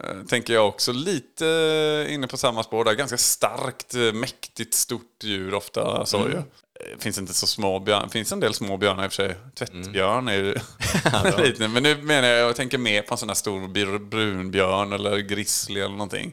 eh, 0.00 0.26
Tänker 0.28 0.54
jag 0.54 0.68
också 0.68 0.92
lite 0.92 2.06
inne 2.10 2.26
på 2.26 2.36
samma 2.36 2.62
spår 2.62 2.84
där. 2.84 2.92
Ganska 2.94 3.18
starkt, 3.18 3.94
eh, 3.94 4.00
mäktigt, 4.00 4.74
stort 4.74 5.22
djur 5.22 5.54
ofta. 5.54 6.06
Så 6.06 6.16
ju. 6.18 6.42
Eh, 6.80 6.98
Finns 6.98 7.18
inte 7.18 7.34
så 7.34 7.46
små 7.46 7.80
björnar. 7.80 8.08
Finns 8.08 8.32
en 8.32 8.40
del 8.40 8.54
små 8.54 8.76
björnar 8.76 9.04
i 9.04 9.08
och 9.08 9.12
för 9.12 9.16
sig. 9.28 9.36
Tvättbjörn 9.58 10.28
är 10.28 10.34
ju 10.34 10.54
liten. 11.44 11.72
Men 11.72 11.82
nu 11.82 12.02
menar 12.02 12.28
jag, 12.28 12.48
jag 12.48 12.56
tänker 12.56 12.78
mer 12.78 13.02
på 13.02 13.14
en 13.14 13.18
sån 13.18 13.28
här 13.28 13.36
stor 13.36 13.98
brunbjörn 13.98 14.92
eller 14.92 15.18
grizzly 15.18 15.80
eller 15.80 15.92
någonting. 15.92 16.32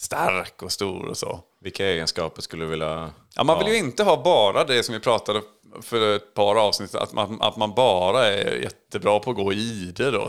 Stark 0.00 0.62
och 0.62 0.72
stor 0.72 1.06
och 1.06 1.16
så. 1.16 1.40
Vilka 1.60 1.86
egenskaper 1.86 2.42
skulle 2.42 2.64
du 2.64 2.68
vilja 2.70 3.10
Ja, 3.34 3.44
man 3.44 3.58
vill 3.58 3.68
ju 3.72 3.78
inte 3.78 4.02
ha 4.02 4.22
bara 4.22 4.64
det 4.64 4.82
som 4.82 4.92
vi 4.94 5.00
pratade 5.00 5.40
för 5.82 6.16
ett 6.16 6.34
par 6.34 6.56
avsnitt, 6.56 6.94
att 6.94 7.12
man, 7.12 7.42
att 7.42 7.56
man 7.56 7.74
bara 7.74 8.26
är 8.26 8.56
jättebra 8.62 9.18
på 9.20 9.30
att 9.30 9.36
gå 9.36 9.52
i 9.52 9.92
då. 9.96 10.02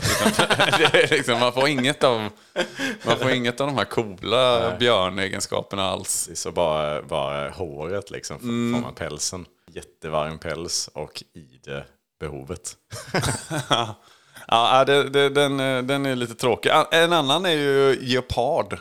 det 0.78 0.94
är 0.94 1.10
liksom, 1.10 1.38
man, 1.40 1.52
får 1.52 1.68
inget 1.68 2.04
av, 2.04 2.28
man 3.06 3.16
får 3.18 3.30
inget 3.30 3.60
av 3.60 3.66
de 3.66 3.76
här 3.76 3.84
coola 3.84 4.76
björnegenskaperna 4.78 5.82
alls. 5.84 6.28
Så 6.34 6.52
bara, 6.52 7.02
bara 7.02 7.50
håret 7.50 8.10
liksom, 8.10 8.36
f- 8.36 8.42
får 8.42 8.82
man 8.86 8.94
pälsen. 8.94 9.46
Jättevarm 9.72 10.38
päls 10.38 10.90
och 10.94 11.22
ide-behovet. 11.34 12.76
Ja, 14.50 14.84
det, 14.84 15.08
det, 15.08 15.28
den, 15.28 15.60
eh, 15.60 15.82
den 15.82 16.06
är 16.06 16.16
lite 16.16 16.34
tråkig. 16.34 16.72
En 16.90 17.12
annan 17.12 17.46
är 17.46 17.50
ju 17.52 17.98
geopard. 18.02 18.78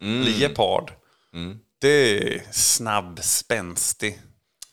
Leopard. 0.00 0.92
Det 1.80 1.88
är 2.18 2.42
snabb, 2.52 3.18
spänstig. 3.22 4.20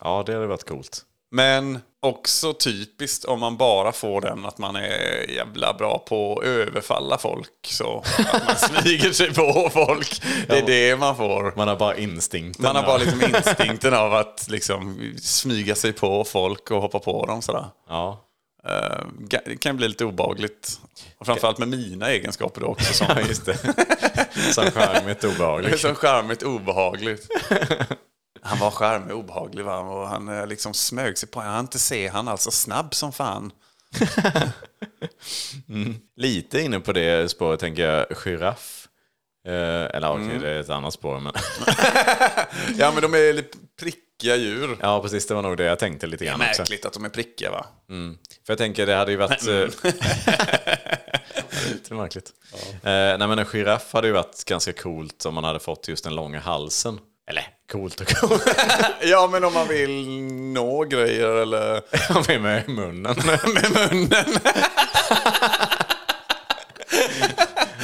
Ja, 0.02 0.24
det 0.26 0.34
hade 0.34 0.48
varit 0.48 0.68
coolt. 0.68 1.02
Men 1.36 1.80
också 2.00 2.54
typiskt 2.54 3.26
om 3.26 3.40
man 3.40 3.58
bara 3.58 3.92
får 3.92 4.22
den 4.22 4.46
att 4.46 4.58
man 4.58 4.76
är 4.76 5.30
jävla 5.32 5.74
bra 5.74 6.00
på 6.00 6.38
att 6.40 6.46
överfalla 6.46 7.18
folk. 7.18 7.50
Så 7.68 8.04
att 8.18 8.48
man 8.48 8.56
smyger 8.82 9.12
sig 9.12 9.34
på 9.34 9.70
folk. 9.74 10.22
Det 10.48 10.58
är 10.58 10.66
det 10.66 10.96
man 11.00 11.16
får. 11.18 11.54
Man 11.58 11.68
har 11.68 11.76
bara 11.76 11.96
instinkten. 11.98 12.64
Man 12.64 12.76
har 12.76 12.84
bara 12.84 12.98
liksom 12.98 13.22
instinkten 13.36 13.94
av 13.94 14.14
att 14.14 14.46
liksom 14.50 15.12
smyga 15.22 15.76
sig 15.76 15.94
på 15.94 16.24
folk 16.24 16.72
och 16.72 16.82
hoppa 16.82 17.00
på 17.00 17.26
dem 17.26 17.42
sådär. 17.42 17.66
Ja. 17.90 18.26
Eh, 18.68 19.06
Det 19.46 19.58
kan 19.62 19.78
bli 19.78 19.88
lite 19.88 20.06
obehagligt. 20.06 20.80
Och 21.18 21.26
framförallt 21.26 21.58
med 21.58 21.68
mina 21.68 22.10
egenskaper 22.12 22.62
då 22.62 22.68
också. 22.68 22.94
Som, 22.94 23.08
ja, 23.16 23.22
just 23.28 23.46
det. 23.46 23.58
Som 24.54 24.72
charmigt 24.72 25.24
obehagligt. 25.24 25.80
så 25.80 25.96
charmigt 25.96 26.44
obehagligt. 26.44 27.28
Han 28.44 28.60
var 28.60 28.72
charmig 28.72 29.12
och 29.12 29.18
obehaglig 29.20 29.66
va? 29.66 29.80
och 29.80 30.08
han 30.08 30.30
eh, 30.30 30.48
liksom 30.48 30.74
smög 30.74 31.18
sig 31.18 31.30
på. 31.30 31.40
Jag 31.40 31.48
hann 31.50 31.60
inte 31.66 31.80
se 31.80 32.08
han 32.08 32.28
alltså 32.28 32.52
snabb 32.52 32.96
som 32.96 33.14
fan. 33.14 33.52
Lite 36.16 36.62
inne 36.62 36.80
på 36.80 36.94
det 36.94 37.32
spåret 37.32 37.60
tänker 37.60 37.84
jag, 37.90 38.06
giraff. 38.18 38.88
Eh, 39.48 39.96
eller 39.96 40.12
okej, 40.12 40.40
det 40.40 40.50
är 40.50 40.60
ett 40.60 40.70
annat 40.70 40.94
spår. 40.94 41.20
Men... 41.20 41.34
Ja 42.78 42.92
men 42.92 43.02
de 43.02 43.14
är 43.14 43.34
lite 43.34 43.58
prickiga 43.80 44.36
djur. 44.36 44.78
ja, 44.82 45.02
precis. 45.02 45.28
Det 45.28 45.34
var 45.34 45.42
nog 45.42 45.58
det 45.58 45.64
jag 45.64 45.80
tänkte 45.80 46.08
lite 46.08 46.24
Det 46.24 46.28
är 46.28 46.32
grann 46.38 46.50
också. 46.50 46.62
märkligt 46.62 46.86
att 46.86 46.94
de 46.94 47.06
är 47.06 47.10
prickiga 47.10 47.52
va? 47.52 47.66
För 48.46 48.54
jag 48.54 48.58
tänker 48.58 48.86
det 48.86 48.96
hade 48.96 49.12
ju 49.12 49.18
varit... 49.18 49.48
eh, 49.48 49.54
Lite 51.72 51.94
märkligt. 51.94 52.30
Eh, 52.54 52.60
nej 52.84 53.18
men 53.28 53.40
en 53.40 53.46
giraff 53.46 53.94
hade 53.94 54.08
ju 54.08 54.14
varit 54.14 54.46
ganska 54.46 54.74
coolt 54.74 55.26
om 55.26 55.34
man 55.34 55.44
hade 55.44 55.60
fått 55.60 55.88
just 55.88 56.04
den 56.04 56.16
långa 56.16 56.40
halsen. 56.40 57.00
Eller 57.30 57.48
coolt 57.72 58.02
och 58.02 58.08
coolt. 58.08 58.44
Ja 59.02 59.28
men 59.32 59.44
om 59.44 59.54
man 59.54 59.68
vill 59.68 60.08
nå 60.54 60.84
grejer 60.84 61.30
eller 61.30 61.82
med, 62.28 62.42
med 62.42 62.70
munnen. 62.70 63.16
med 63.26 63.72
munnen. 63.92 64.40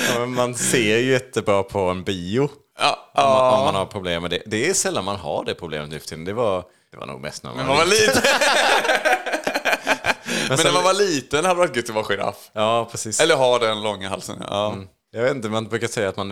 Ja, 0.09 0.19
men 0.19 0.33
man 0.33 0.55
ser 0.55 0.97
ju 0.97 1.11
jättebra 1.11 1.63
på 1.63 1.79
en 1.79 2.03
bio. 2.03 2.49
Ja, 2.79 3.11
Om, 3.15 3.23
man, 3.23 3.53
om 3.59 3.65
man 3.65 3.75
har 3.75 3.85
problem 3.85 4.21
med 4.21 4.31
det. 4.31 4.41
Det 4.45 4.69
är 4.69 4.73
sällan 4.73 5.05
man 5.05 5.15
har 5.15 5.45
det 5.45 5.55
problemet 5.55 5.89
nu 5.89 5.99
för 5.99 6.07
tiden. 6.07 6.25
Det 6.25 6.33
var, 6.33 6.63
det 6.91 6.97
var 6.97 7.05
nog 7.05 7.21
mest 7.21 7.43
när 7.43 7.49
man 7.49 7.57
Men 7.57 7.67
man 7.67 7.77
var 7.77 7.85
liten. 7.85 8.21
Men 10.49 10.57
sen- 10.57 10.65
när 10.67 10.73
man 10.73 10.83
var 10.83 10.93
liten 10.93 11.45
hade 11.45 11.55
det 11.55 11.67
varit 11.67 11.75
gött 11.75 11.89
att 11.89 11.95
vara 11.95 12.05
giraff. 12.09 12.49
Ja, 12.53 12.87
precis. 12.91 13.19
Eller 13.19 13.35
ha 13.35 13.59
den 13.59 13.83
långa 13.83 14.09
halsen. 14.09 14.43
Ja. 14.49 14.75
Jag 15.11 15.23
vet 15.23 15.35
inte, 15.35 15.49
man 15.49 15.65
brukar 15.65 15.87
säga 15.87 16.09
att 16.09 16.17
man, 16.17 16.29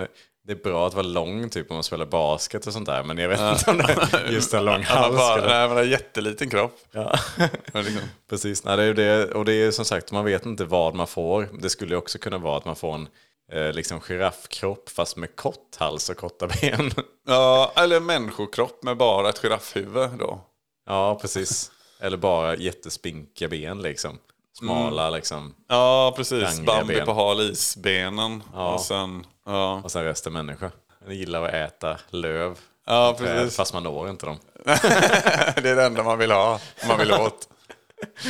det 0.48 0.52
är 0.52 0.56
bra 0.56 0.88
att 0.88 0.94
vara 0.94 1.06
lång 1.06 1.50
typ 1.50 1.72
om 1.72 1.76
man 1.76 1.84
spelar 1.84 2.06
basket 2.06 2.68
och 2.68 2.74
sånt 2.74 2.86
där. 2.86 3.04
Men 3.04 3.18
jag 3.18 3.30
vet 3.30 3.40
inte 3.40 3.72
om 3.72 3.78
det 3.78 4.18
är 4.18 4.32
just 4.32 4.54
en 4.54 4.66
lång 4.66 4.84
hals. 4.84 5.16
bara, 5.18 5.36
nej, 5.48 5.68
man 5.68 5.78
har 5.78 5.84
en 5.84 5.90
jätteliten 5.90 6.50
kropp. 6.50 6.80
Ja. 6.92 7.20
Liksom, 7.74 8.02
Precis, 8.30 8.64
nej, 8.64 8.78
det 8.78 8.84
är 8.84 8.94
det. 8.94 9.32
och 9.32 9.46
det 9.46 9.54
är 9.54 9.72
som 9.72 9.86
sagt, 9.86 10.12
man 10.12 10.26
vet 10.26 10.46
inte 10.46 10.66
vad 10.66 10.96
man 10.96 11.08
får. 11.08 11.50
Det 11.62 11.70
skulle 11.70 11.96
också 11.96 12.18
kunna 12.18 12.38
vara 12.38 12.58
att 12.58 12.66
man 12.66 12.76
får 12.76 12.96
en 12.96 13.08
eh, 13.54 13.74
liksom 13.74 14.00
giraffkropp 14.00 14.90
fast 14.90 15.18
med 15.18 15.36
kort 15.36 15.76
hals 15.78 16.10
och 16.10 16.18
korta 16.18 16.48
ben. 16.62 16.92
ja, 17.28 17.72
eller 17.76 18.00
människokropp 18.00 18.84
med 18.84 18.98
bara 18.98 19.30
ett 19.30 19.40
giraffhuvud 19.40 20.10
då. 20.20 20.42
ja, 20.86 21.20
precis. 21.22 21.72
Eller 22.00 22.18
bara 22.18 22.56
jättespinkiga 22.56 23.48
ben 23.48 23.82
liksom. 23.82 24.18
Smala 24.58 25.10
liksom. 25.10 25.54
Ja, 25.68 26.14
precis. 26.16 26.60
Bambi 26.60 26.96
ben. 26.96 27.06
på 27.06 27.14
hal 27.14 27.42
isbenen. 27.42 28.44
Och 28.54 28.82
sen, 28.82 29.26
ja. 29.46 29.82
Och 29.84 29.92
sen 29.92 30.04
resten 30.04 30.34
människa. 30.34 30.72
Man 31.06 31.16
gillar 31.16 31.44
att 31.44 31.54
äta 31.54 31.98
löv. 32.10 32.58
Ja, 32.86 33.16
precis. 33.18 33.56
Fast 33.56 33.74
man 33.74 33.84
når 33.84 34.10
inte 34.10 34.26
dem. 34.26 34.38
det 34.66 35.70
är 35.70 35.76
det 35.76 35.86
enda 35.86 36.04
man 36.04 36.18
vill 36.18 36.32
ha. 36.32 36.60
Man 36.88 36.98
vill 37.00 37.12
åt. 37.12 37.50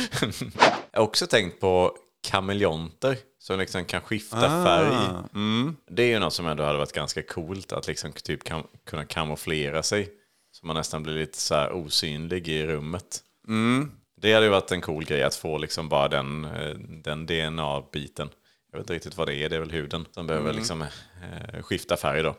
Jag 0.92 1.00
har 1.00 1.04
också 1.06 1.26
tänkt 1.26 1.60
på 1.60 1.92
kameleonter 2.28 3.16
som 3.38 3.58
liksom 3.58 3.84
kan 3.84 4.00
skifta 4.00 4.36
Ah, 4.60 4.64
färg. 4.64 4.94
mm. 5.34 5.76
Det 5.90 6.02
är 6.02 6.06
ju 6.06 6.18
något 6.18 6.34
som 6.34 6.46
ändå 6.46 6.64
hade 6.64 6.78
varit 6.78 6.92
ganska 6.92 7.22
coolt 7.22 7.72
att 7.72 7.86
liksom 7.86 8.12
typ 8.12 8.44
kan, 8.44 8.62
kunna 8.86 9.04
kamouflera 9.04 9.82
sig. 9.82 10.08
Så 10.52 10.66
man 10.66 10.76
nästan 10.76 11.02
blir 11.02 11.14
lite 11.14 11.38
så 11.38 11.66
osynlig 11.70 12.48
i 12.48 12.66
rummet. 12.66 13.20
Mm. 13.48 13.90
Det 14.20 14.32
hade 14.34 14.46
ju 14.46 14.50
varit 14.50 14.72
en 14.72 14.80
cool 14.80 15.04
grej 15.04 15.22
att 15.22 15.34
få 15.34 15.58
liksom 15.58 15.88
bara 15.88 16.08
den, 16.08 16.44
eh, 16.44 16.70
den 17.04 17.26
DNA-biten. 17.26 18.28
Jag 18.72 18.78
vet 18.78 18.84
inte 18.84 18.92
riktigt 18.94 19.16
vad 19.16 19.28
det 19.28 19.34
är, 19.34 19.48
det 19.48 19.56
är 19.56 19.60
väl 19.60 19.70
huden 19.70 20.06
som 20.10 20.26
behöver 20.26 20.46
Mm. 20.48 20.56
liksom 20.58 20.82
eh, 20.82 21.62
skifta 21.62 21.96
färg 21.96 22.22
då. 22.22 22.36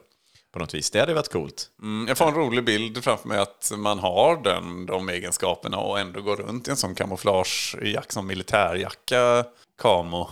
På 0.53 0.59
något 0.59 0.73
vis. 0.73 0.91
Det 0.91 0.99
hade 0.99 1.13
varit 1.13 1.31
coolt. 1.31 1.69
Mm, 1.81 2.07
jag 2.07 2.17
får 2.17 2.27
en 2.27 2.33
rolig 2.35 2.63
bild 2.63 3.03
framför 3.03 3.27
mig 3.27 3.39
att 3.39 3.71
man 3.77 3.99
har 3.99 4.43
den, 4.43 4.85
de 4.85 5.09
egenskaperna 5.09 5.77
och 5.77 5.99
ändå 5.99 6.21
går 6.21 6.35
runt 6.35 6.67
i 6.67 6.71
en 6.71 6.77
sån 6.77 6.95
kamouflagejacka, 6.95 8.09
som 8.09 8.27
militärjacka, 8.27 9.45
kamo. 9.81 10.29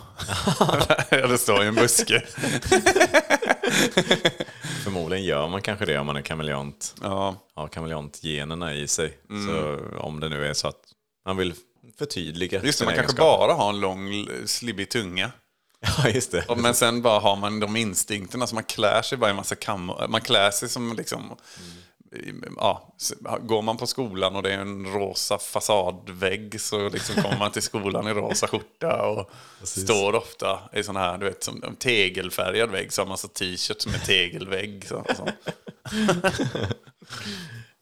Eller 1.09 1.37
står 1.37 1.63
i 1.63 1.67
en 1.67 1.75
buske. 1.75 2.23
Förmodligen 4.83 5.23
gör 5.25 5.47
man 5.47 5.61
kanske 5.61 5.85
det 5.85 5.97
om 5.97 6.05
man 6.05 6.15
är 6.15 6.21
kameleont. 6.21 6.95
Ja. 7.01 7.35
Har 7.55 7.67
kameleontgenerna 7.67 8.73
i 8.73 8.87
sig. 8.87 9.17
Mm. 9.29 9.47
Så 9.47 9.79
om 9.97 10.19
det 10.19 10.29
nu 10.29 10.45
är 10.45 10.53
så 10.53 10.67
att 10.67 10.81
man 11.27 11.37
vill 11.37 11.53
förtydliga 11.97 12.63
Just 12.63 12.79
det, 12.79 12.85
man 12.85 12.95
kanske 12.95 13.17
bara 13.17 13.53
har 13.53 13.69
en 13.69 13.79
lång 13.79 14.25
slibbig 14.45 14.89
tunga. 14.89 15.31
Ja, 15.79 16.09
just 16.09 16.31
det. 16.31 16.45
Men 16.57 16.73
sen 16.73 17.01
bara 17.01 17.19
har 17.19 17.35
man 17.35 17.59
de 17.59 17.75
instinkterna, 17.75 18.47
så 18.47 18.55
man 18.55 18.63
klär 18.63 19.01
sig 19.01 19.17
bara 19.17 19.29
i 19.31 19.33
massa 19.33 19.55
kamo. 19.55 20.07
Man 20.07 20.21
klär 20.21 20.51
sig 20.51 20.69
som 20.69 20.93
liksom... 20.97 21.35
Ja, 22.57 22.95
s- 23.01 23.13
går 23.41 23.61
man 23.61 23.77
på 23.77 23.87
skolan 23.87 24.35
och 24.35 24.43
det 24.43 24.53
är 24.53 24.57
en 24.59 24.85
rosa 24.85 25.37
fasadvägg 25.39 26.61
så 26.61 26.89
liksom 26.89 27.15
kommer 27.23 27.37
man 27.37 27.51
till 27.51 27.61
skolan 27.61 28.07
i 28.07 28.13
rosa 28.13 28.47
skjorta 28.47 29.01
och 29.07 29.29
står 29.63 30.15
ofta 30.15 30.59
i 30.73 30.83
sån 30.83 30.95
här, 30.95 31.17
du 31.17 31.25
vet, 31.25 31.43
som 31.43 31.63
en 31.63 31.75
tegelfärgad 31.75 32.69
vägg 32.71 32.93
så 32.93 33.01
har 33.01 33.07
man 33.07 33.17
så 33.17 33.27
t-shirt 33.27 33.81
som 33.81 33.93
en 33.93 33.99
tegelvägg. 33.99 34.85
Så, 34.87 35.05
så. 35.15 35.27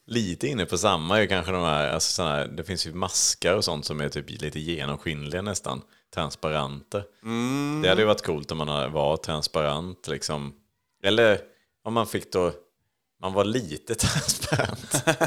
Lite 0.08 0.48
inne 0.48 0.66
på 0.66 0.78
samma 0.78 1.18
är 1.18 1.22
ju 1.22 1.28
kanske 1.28 1.52
de 1.52 1.64
här, 1.64 1.90
alltså 1.90 2.12
såna 2.12 2.30
här, 2.30 2.48
det 2.48 2.64
finns 2.64 2.88
ju 2.88 2.94
maskar 2.94 3.54
och 3.54 3.66
sånt 3.66 3.86
som 3.86 4.02
är 4.02 4.10
typ 4.10 4.30
lite 4.30 4.60
genomskinliga 4.60 5.42
nästan. 5.42 5.82
Transparenta. 6.14 7.04
Mm. 7.24 7.80
Det 7.84 7.90
hade 7.90 8.02
ju 8.02 8.08
varit 8.08 8.26
coolt 8.26 8.52
om 8.52 8.58
man 8.58 8.92
var 8.92 9.18
transparent 9.18 10.08
liksom. 10.08 10.54
Eller 11.04 11.40
om 11.84 11.94
man 11.94 12.08
fick 12.08 12.32
då, 12.32 12.52
man 13.22 13.34
var 13.34 13.44
lite 13.46 13.96
transparent. 13.96 15.06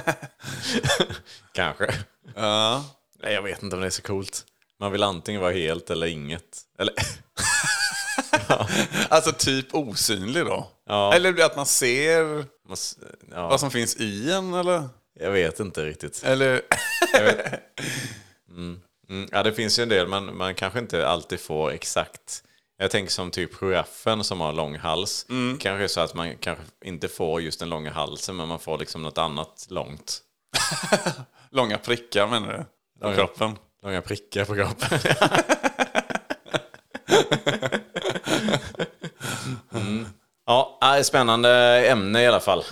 kanske. 1.52 1.94
Ja. 2.36 2.84
Nej, 3.22 3.34
jag 3.34 3.42
vet 3.42 3.62
inte 3.62 3.76
om 3.76 3.80
det 3.82 3.88
är 3.88 3.90
så 3.90 4.02
coolt. 4.02 4.44
Man 4.80 4.92
vill 4.92 5.02
antingen 5.02 5.40
vara 5.40 5.52
helt 5.52 5.90
eller 5.90 6.06
inget. 6.06 6.60
Eller, 6.78 6.94
Alltså 9.08 9.32
typ 9.32 9.74
osynlig 9.74 10.44
då. 10.44 10.70
Ja. 10.86 11.14
Eller 11.14 11.44
att 11.44 11.56
man 11.56 11.66
ser 11.66 12.44
ja, 13.30 13.48
vad 13.48 13.60
som 13.60 13.70
finns 13.70 13.96
i 13.96 14.32
en 14.32 14.54
eller? 14.54 14.88
jag 15.20 15.30
vet 15.30 15.60
inte 15.60 15.84
riktigt. 15.84 16.22
Eller... 16.24 16.60
Mm, 19.10 19.28
ja, 19.32 19.42
det 19.42 19.52
finns 19.52 19.78
ju 19.78 19.82
en 19.82 19.88
del, 19.88 20.08
men 20.08 20.36
man 20.36 20.54
kanske 20.54 20.78
inte 20.78 21.08
alltid 21.08 21.40
får 21.40 21.70
exakt. 21.70 22.42
Jag 22.78 22.90
tänker 22.90 23.12
som 23.12 23.30
typ 23.30 23.54
giraffen 23.54 24.24
som 24.24 24.40
har 24.40 24.52
lång 24.52 24.76
hals. 24.76 25.26
Kanske 25.60 25.84
är 25.84 25.88
så 25.88 26.00
att 26.00 26.14
man 26.14 26.36
kanske 26.36 26.64
inte 26.84 27.08
får 27.08 27.40
just 27.42 27.60
den 27.60 27.68
långa 27.68 27.92
halsen, 27.92 28.36
men 28.36 28.48
man 28.48 28.58
får 28.58 28.78
liksom 28.78 29.02
något 29.02 29.18
annat 29.18 29.66
långt. 29.70 30.22
Långa 31.50 31.78
prickar 31.78 32.26
menar 32.26 32.52
du? 32.58 32.64
På 33.00 33.08
Ja. 33.10 33.14
kroppen? 33.14 33.58
Långa 33.82 34.02
prickar 34.02 34.44
på 34.44 34.54
kroppen. 34.54 34.98
mm. 39.74 40.06
Ja, 40.48 40.78
äh, 40.96 41.02
spännande 41.02 41.50
ämne 41.88 42.22
i 42.22 42.26
alla 42.26 42.40
fall. 42.40 42.64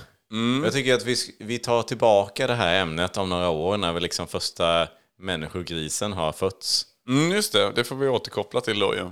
Jag 0.65 0.73
tycker 0.73 0.95
att 0.95 1.05
vi, 1.05 1.17
vi 1.39 1.59
tar 1.59 1.83
tillbaka 1.83 2.47
det 2.47 2.55
här 2.55 2.81
ämnet 2.83 3.17
om 3.17 3.29
några 3.29 3.49
år 3.49 3.77
när 3.77 3.93
vi 3.93 4.01
liksom 4.01 4.27
första 4.27 4.89
människogrisen 5.19 6.12
har 6.12 6.33
fötts. 6.33 6.87
Mm, 7.09 7.31
just 7.33 7.53
det, 7.53 7.73
det 7.75 7.85
får 7.85 7.97
vi 7.97 8.09
återkoppla 8.09 8.61
till 8.61 8.79
då 8.79 8.95
ju. 8.95 9.11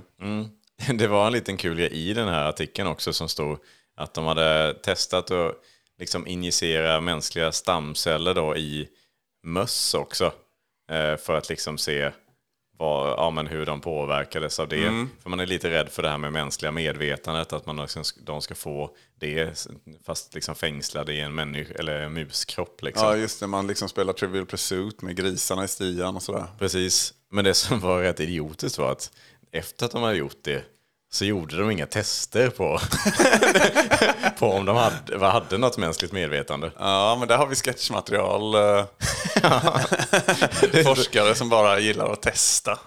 Det 0.97 1.07
var 1.07 1.27
en 1.27 1.33
liten 1.33 1.57
kul 1.57 1.77
grej 1.77 1.91
i 1.93 2.13
den 2.13 2.27
här 2.27 2.49
artikeln 2.49 2.87
också 2.87 3.13
som 3.13 3.29
stod 3.29 3.57
att 3.97 4.13
de 4.13 4.25
hade 4.25 4.73
testat 4.73 5.31
att 5.31 5.55
liksom 5.99 6.27
injicera 6.27 7.01
mänskliga 7.01 7.51
stamceller 7.51 8.33
då 8.33 8.57
i 8.57 8.87
möss 9.43 9.93
också. 9.93 10.25
eh, 10.91 11.17
För 11.17 11.37
att 11.37 11.49
liksom 11.49 11.77
se 11.77 12.11
vad, 12.77 13.09
ja, 13.09 13.29
men 13.29 13.47
hur 13.47 13.65
de 13.65 13.81
påverkades 13.81 14.59
av 14.59 14.67
det. 14.67 15.07
För 15.23 15.29
man 15.29 15.39
är 15.39 15.45
lite 15.45 15.69
rädd 15.69 15.89
för 15.89 16.03
det 16.03 16.09
här 16.09 16.17
med 16.17 16.33
mänskliga 16.33 16.71
medvetandet, 16.71 17.53
att 17.53 17.65
man 17.65 17.77
liksom, 17.77 18.03
de 18.23 18.41
ska 18.41 18.55
få 18.55 18.95
det 19.19 19.67
fast 20.05 20.33
liksom 20.33 20.55
fängslade 20.55 21.13
i 21.13 21.21
en 21.21 21.35
människa, 21.35 21.73
eller 21.73 21.99
en 21.99 22.13
muskropp. 22.13 22.81
Liksom. 22.83 23.07
Ja, 23.07 23.17
just 23.17 23.39
det. 23.39 23.47
Man 23.47 23.67
liksom 23.67 23.89
spelar 23.89 24.13
Trivial 24.13 24.45
Pursuit 24.45 25.01
med 25.01 25.15
grisarna 25.15 25.63
i 25.63 25.67
stian 25.67 26.15
och 26.15 26.23
sådär. 26.23 26.45
Precis. 26.59 27.13
Men 27.31 27.45
det 27.45 27.53
som 27.53 27.79
var 27.79 28.01
rätt 28.01 28.19
idiotiskt 28.19 28.77
var 28.77 28.91
att 28.91 29.11
efter 29.51 29.85
att 29.85 29.91
de 29.91 30.03
hade 30.03 30.17
gjort 30.17 30.37
det 30.41 30.63
så 31.15 31.25
gjorde 31.25 31.57
de 31.57 31.71
inga 31.71 31.85
tester 31.85 32.49
på, 32.49 32.79
på 34.39 34.51
om 34.51 34.65
de 34.65 34.75
hade, 34.75 35.25
hade 35.27 35.57
något 35.57 35.77
mänskligt 35.77 36.11
medvetande. 36.11 36.71
Ja, 36.79 37.15
men 37.19 37.27
där 37.27 37.37
har 37.37 37.47
vi 37.47 37.55
sketchmaterial. 37.55 38.55
eh, 38.55 38.85
Forskare 40.83 41.35
som 41.35 41.49
bara 41.49 41.79
gillar 41.79 42.11
att 42.11 42.21
testa. 42.21 42.79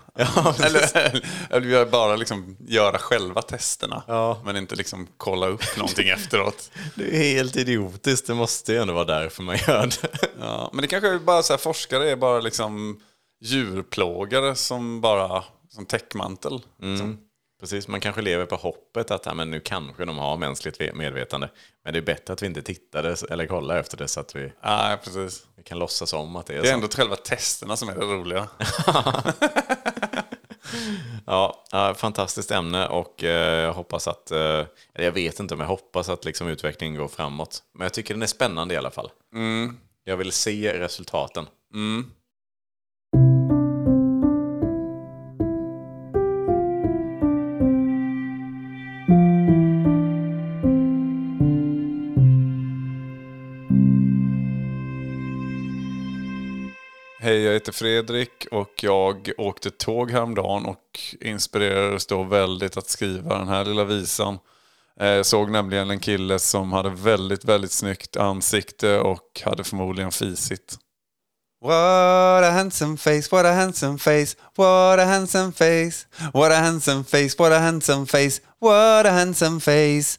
eller, 0.64 1.23
eller 1.51 1.87
bara 1.87 2.17
liksom 2.17 2.57
göra 2.61 2.99
själva 2.99 3.43
testerna. 3.43 4.03
Ja. 4.07 4.43
Men 4.45 4.57
inte 4.57 4.75
liksom 4.75 5.09
kolla 5.17 5.47
upp 5.47 5.77
någonting 5.77 6.09
efteråt. 6.09 6.71
Det 6.95 7.17
är 7.17 7.35
helt 7.35 7.57
idiotiskt, 7.57 8.27
det 8.27 8.35
måste 8.35 8.73
ju 8.73 8.79
ändå 8.79 8.95
vara 8.95 9.05
därför 9.05 9.43
man 9.43 9.57
gör 9.69 9.87
det. 10.03 10.09
Ja, 10.41 10.71
men 10.73 10.83
det 10.83 10.88
kanske 10.88 11.09
är 11.09 11.19
bara 11.19 11.43
så 11.43 11.53
här, 11.53 11.59
forskare 11.59 12.11
är 12.11 12.17
bara 12.17 12.41
liksom 12.41 13.01
djurplågare 13.41 14.55
som 14.55 15.01
bara 15.01 15.45
som 15.71 15.87
täckmantel. 15.87 16.61
liksom. 16.83 17.19
Precis, 17.61 17.88
man 17.88 18.01
kanske 18.01 18.23
lever 18.23 18.47
på 18.47 18.57
hoppet 18.57 19.11
att 19.11 19.27
ja, 19.27 19.35
men 19.35 19.51
nu 19.51 19.61
kanske 19.61 20.05
de 20.05 20.18
har 20.18 20.37
mänskligt 20.37 20.81
ve- 20.81 20.92
medvetande. 20.94 21.51
Men 21.85 21.92
det 21.92 21.99
är 21.99 22.03
bättre 22.03 22.33
att 22.33 22.42
vi 22.42 22.47
inte 22.47 22.62
tittade 22.62 23.16
eller 23.31 23.47
kollar 23.47 23.77
efter 23.77 23.97
det 23.97 24.09
så 24.09 24.21
att 24.21 24.37
vi, 24.37 24.53
Nej, 24.64 24.97
precis. 25.05 25.47
vi 25.57 25.62
kan 25.62 25.79
låtsas 25.79 26.12
om 26.12 26.37
att 26.37 26.47
det 26.47 26.53
är, 26.55 26.62
Det 26.62 26.68
är 26.68 26.71
så. 26.73 26.75
ändå 26.75 26.88
själva 26.88 27.16
testerna 27.16 27.77
som 27.77 27.88
är 27.88 27.94
det 27.94 28.01
roliga. 28.01 28.49
Ja, 31.27 31.94
fantastiskt 31.97 32.51
ämne 32.51 32.88
och 32.88 33.25
eh, 33.25 33.61
jag 33.61 33.73
hoppas 33.73 34.09
att, 34.09 34.31
eh, 34.31 34.38
eller 34.94 35.05
jag 35.05 35.12
vet 35.12 35.40
inte 35.40 35.55
om 35.55 35.61
jag 35.61 35.66
hoppas 35.66 36.09
att 36.09 36.25
liksom 36.25 36.49
utvecklingen 36.49 36.97
går 37.01 37.09
framåt. 37.09 37.62
Men 37.75 37.85
jag 37.85 37.92
tycker 37.94 38.14
den 38.14 38.23
är 38.23 38.27
spännande 38.27 38.75
i 38.75 38.77
alla 38.77 38.90
fall. 38.90 39.11
Jag 40.05 40.16
vill 40.16 40.33
se 40.33 40.79
resultaten. 40.79 41.47
Hej, 41.75 42.05
heter 57.59 57.73
Fredrik 57.73 58.47
och 58.51 58.73
jag 58.83 59.31
åkte 59.38 59.71
tåg 59.71 60.11
häromdagen 60.11 60.66
och 60.66 61.01
inspirerades 61.21 62.07
då 62.07 62.23
väldigt 62.23 62.77
att 62.77 62.88
skriva 62.88 63.38
den 63.38 63.49
här 63.49 63.64
lilla 63.64 63.85
visan. 63.85 64.38
Jag 64.97 65.27
såg 65.27 65.51
nämligen 65.51 65.90
en 65.90 66.01
kille 66.01 66.38
som 66.38 66.73
hade 66.73 66.90
väldigt, 66.90 67.44
väldigt 67.44 67.73
snyggt 67.73 68.16
ansikte 68.16 68.99
och 68.99 69.42
hade 69.44 69.64
förmodligen 69.64 70.12
fisit. 70.12 70.77
What 71.61 72.44
a 72.44 72.51
handsome 72.51 72.97
face, 72.97 73.29
what 73.31 73.47
a 73.47 73.53
handsome 73.53 73.99
face, 73.99 74.37
what 74.57 74.99
a 74.99 75.05
handsome 75.05 75.53
face, 75.53 76.07
what 76.33 76.53
a 76.53 76.57
handsome 76.57 77.05
face, 77.05 77.38
what 77.38 77.53
a 77.53 77.59
handsome 77.59 78.07
face, 78.07 78.40
what 78.61 79.07
a 79.07 79.11
handsome 79.11 79.61
face. 79.61 80.18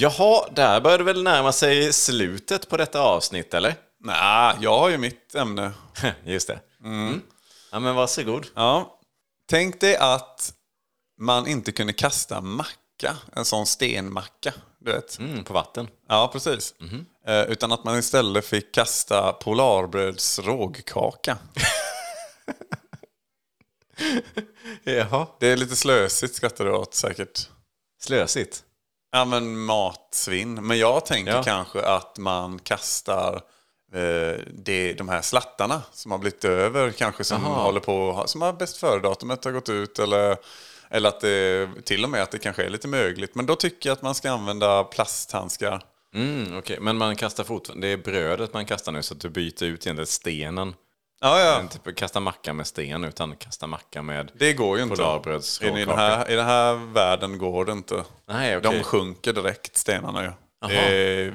Jaha, 0.00 0.48
där 0.52 0.80
börjar 0.80 0.98
det 0.98 1.04
väl 1.04 1.22
närma 1.22 1.52
sig 1.52 1.92
slutet 1.92 2.68
på 2.68 2.76
detta 2.76 3.00
avsnitt, 3.00 3.54
eller? 3.54 3.74
Nej, 3.98 4.56
jag 4.60 4.78
har 4.78 4.88
ju 4.88 4.98
mitt 4.98 5.34
ämne. 5.34 5.72
Just 6.24 6.46
det. 6.46 6.60
Mm. 6.84 7.22
Ja, 7.72 7.80
men 7.80 7.94
varsågod. 7.94 8.46
Ja. 8.54 8.98
Tänk 9.48 9.80
dig 9.80 9.96
att 9.96 10.52
man 11.18 11.46
inte 11.46 11.72
kunde 11.72 11.92
kasta 11.92 12.40
macka, 12.40 13.16
en 13.32 13.44
sån 13.44 13.66
stenmacka. 13.66 14.52
Du 14.78 14.92
vet. 14.92 15.18
Mm, 15.18 15.44
på 15.44 15.52
vatten. 15.52 15.88
Ja, 16.08 16.30
precis. 16.32 16.74
Eh, 17.26 17.42
utan 17.42 17.72
att 17.72 17.84
man 17.84 17.98
istället 17.98 18.44
fick 18.44 18.74
kasta 18.74 19.32
Polarbröds 19.32 20.38
rågkaka. 20.38 21.38
Jaha. 24.84 25.26
Det 25.40 25.46
är 25.46 25.56
lite 25.56 25.76
slösigt 25.76 26.34
skrattar 26.34 26.64
du 26.64 26.72
åt 26.72 26.94
säkert. 26.94 27.48
Slösigt. 28.02 28.64
Ja, 29.12 29.24
men 29.24 29.60
matsvinn. 29.60 30.66
Men 30.66 30.78
jag 30.78 31.06
tänker 31.06 31.32
Ja. 31.32 31.42
kanske 31.42 31.82
att 31.82 32.18
man 32.18 32.58
kastar 32.58 33.34
eh, 33.94 34.40
det, 34.54 34.92
de 34.92 35.08
här 35.08 35.22
slattarna 35.22 35.82
som 35.92 36.10
har 36.10 36.18
blivit 36.18 36.44
över, 36.44 36.90
kanske 36.90 37.24
som 37.24 37.42
Jaha. 37.42 37.62
håller 37.62 37.80
på, 37.80 38.22
som 38.26 38.42
har 38.42 38.52
bäst 38.52 38.76
före-datumet 38.76 39.44
har 39.44 39.52
gått 39.52 39.68
ut. 39.68 39.98
Eller, 39.98 40.36
eller 40.90 41.08
att 41.08 41.20
det, 41.20 41.68
till 41.84 42.04
och 42.04 42.10
med 42.10 42.22
att 42.22 42.30
det 42.30 42.38
kanske 42.38 42.62
är 42.64 42.70
lite 42.70 42.88
mögligt. 42.88 43.34
Men 43.34 43.46
då 43.46 43.56
tycker 43.56 43.88
jag 43.88 43.96
att 43.96 44.02
man 44.02 44.14
ska 44.14 44.30
använda 44.30 44.84
plasthandskar. 44.84 45.82
Mm, 46.14 46.58
okej. 46.58 46.78
Men 46.80 46.96
man 46.96 47.16
kastar 47.16 47.44
fortfarande, 47.44 47.86
det 47.86 47.92
är 47.92 47.96
brödet 47.96 48.52
man 48.54 48.66
kastar 48.66 48.92
nu 48.92 49.02
så 49.02 49.14
att 49.14 49.20
du 49.20 49.28
byter 49.28 49.62
ut 49.64 49.86
egentligen 49.86 50.06
stenen. 50.06 50.74
Ja, 51.20 51.40
ja. 51.40 51.60
Inte 51.60 51.78
typ 51.78 51.96
kasta 51.96 52.20
macka 52.20 52.52
med 52.52 52.66
sten 52.66 53.04
utan 53.04 53.36
kasta 53.36 53.66
macka 53.66 54.02
med 54.02 54.32
Det 54.34 54.52
går 54.52 54.76
ju 54.76 54.82
inte. 54.82 55.02
I 55.62 55.84
den, 55.84 55.88
här, 55.88 56.30
I 56.30 56.36
den 56.36 56.46
här 56.46 56.74
världen 56.74 57.38
går 57.38 57.64
det 57.64 57.72
inte. 57.72 58.04
Nej, 58.26 58.56
okej. 58.56 58.78
De 58.78 58.82
sjunker 58.82 59.32
direkt, 59.32 59.76
stenarna 59.76 60.22
ju. 60.22 60.32
Det 60.68 60.76
är 60.76 61.34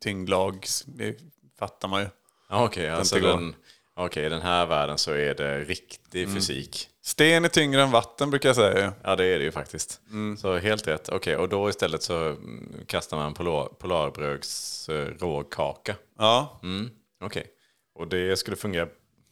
tyngdlag, 0.00 0.66
det 0.86 1.18
fattar 1.58 1.88
man 1.88 2.00
ju. 2.00 2.08
Okej, 2.48 2.90
alltså 2.90 3.16
inte 3.16 3.28
går. 3.28 3.34
den, 3.34 3.54
okej, 3.96 4.26
i 4.26 4.28
den 4.28 4.42
här 4.42 4.66
världen 4.66 4.98
så 4.98 5.12
är 5.12 5.34
det 5.34 5.60
riktig 5.60 6.34
fysik. 6.34 6.88
Sten 7.02 7.44
är 7.44 7.48
tyngre 7.48 7.82
än 7.82 7.90
vatten 7.90 8.30
brukar 8.30 8.48
jag 8.48 8.56
säga. 8.56 8.92
Ja, 9.02 9.16
det 9.16 9.24
är 9.24 9.38
det 9.38 9.44
ju 9.44 9.52
faktiskt. 9.52 10.00
Så 10.38 10.58
helt 10.58 10.88
rätt. 10.88 11.08
Okej, 11.08 11.36
och 11.36 11.48
då 11.48 11.68
istället 11.68 12.02
så 12.02 12.28
mm, 12.28 12.72
kastar 12.86 13.16
man 13.16 13.34
polar, 13.34 13.64
Polarbröds 13.64 14.88
eh, 14.88 15.06
råkaka. 15.18 15.96
Ja. 16.18 16.60
Mm, 16.62 16.90
okej. 17.20 17.46
Och 17.94 18.08
det 18.08 18.38
skulle 18.38 18.56
fungera 18.56 18.88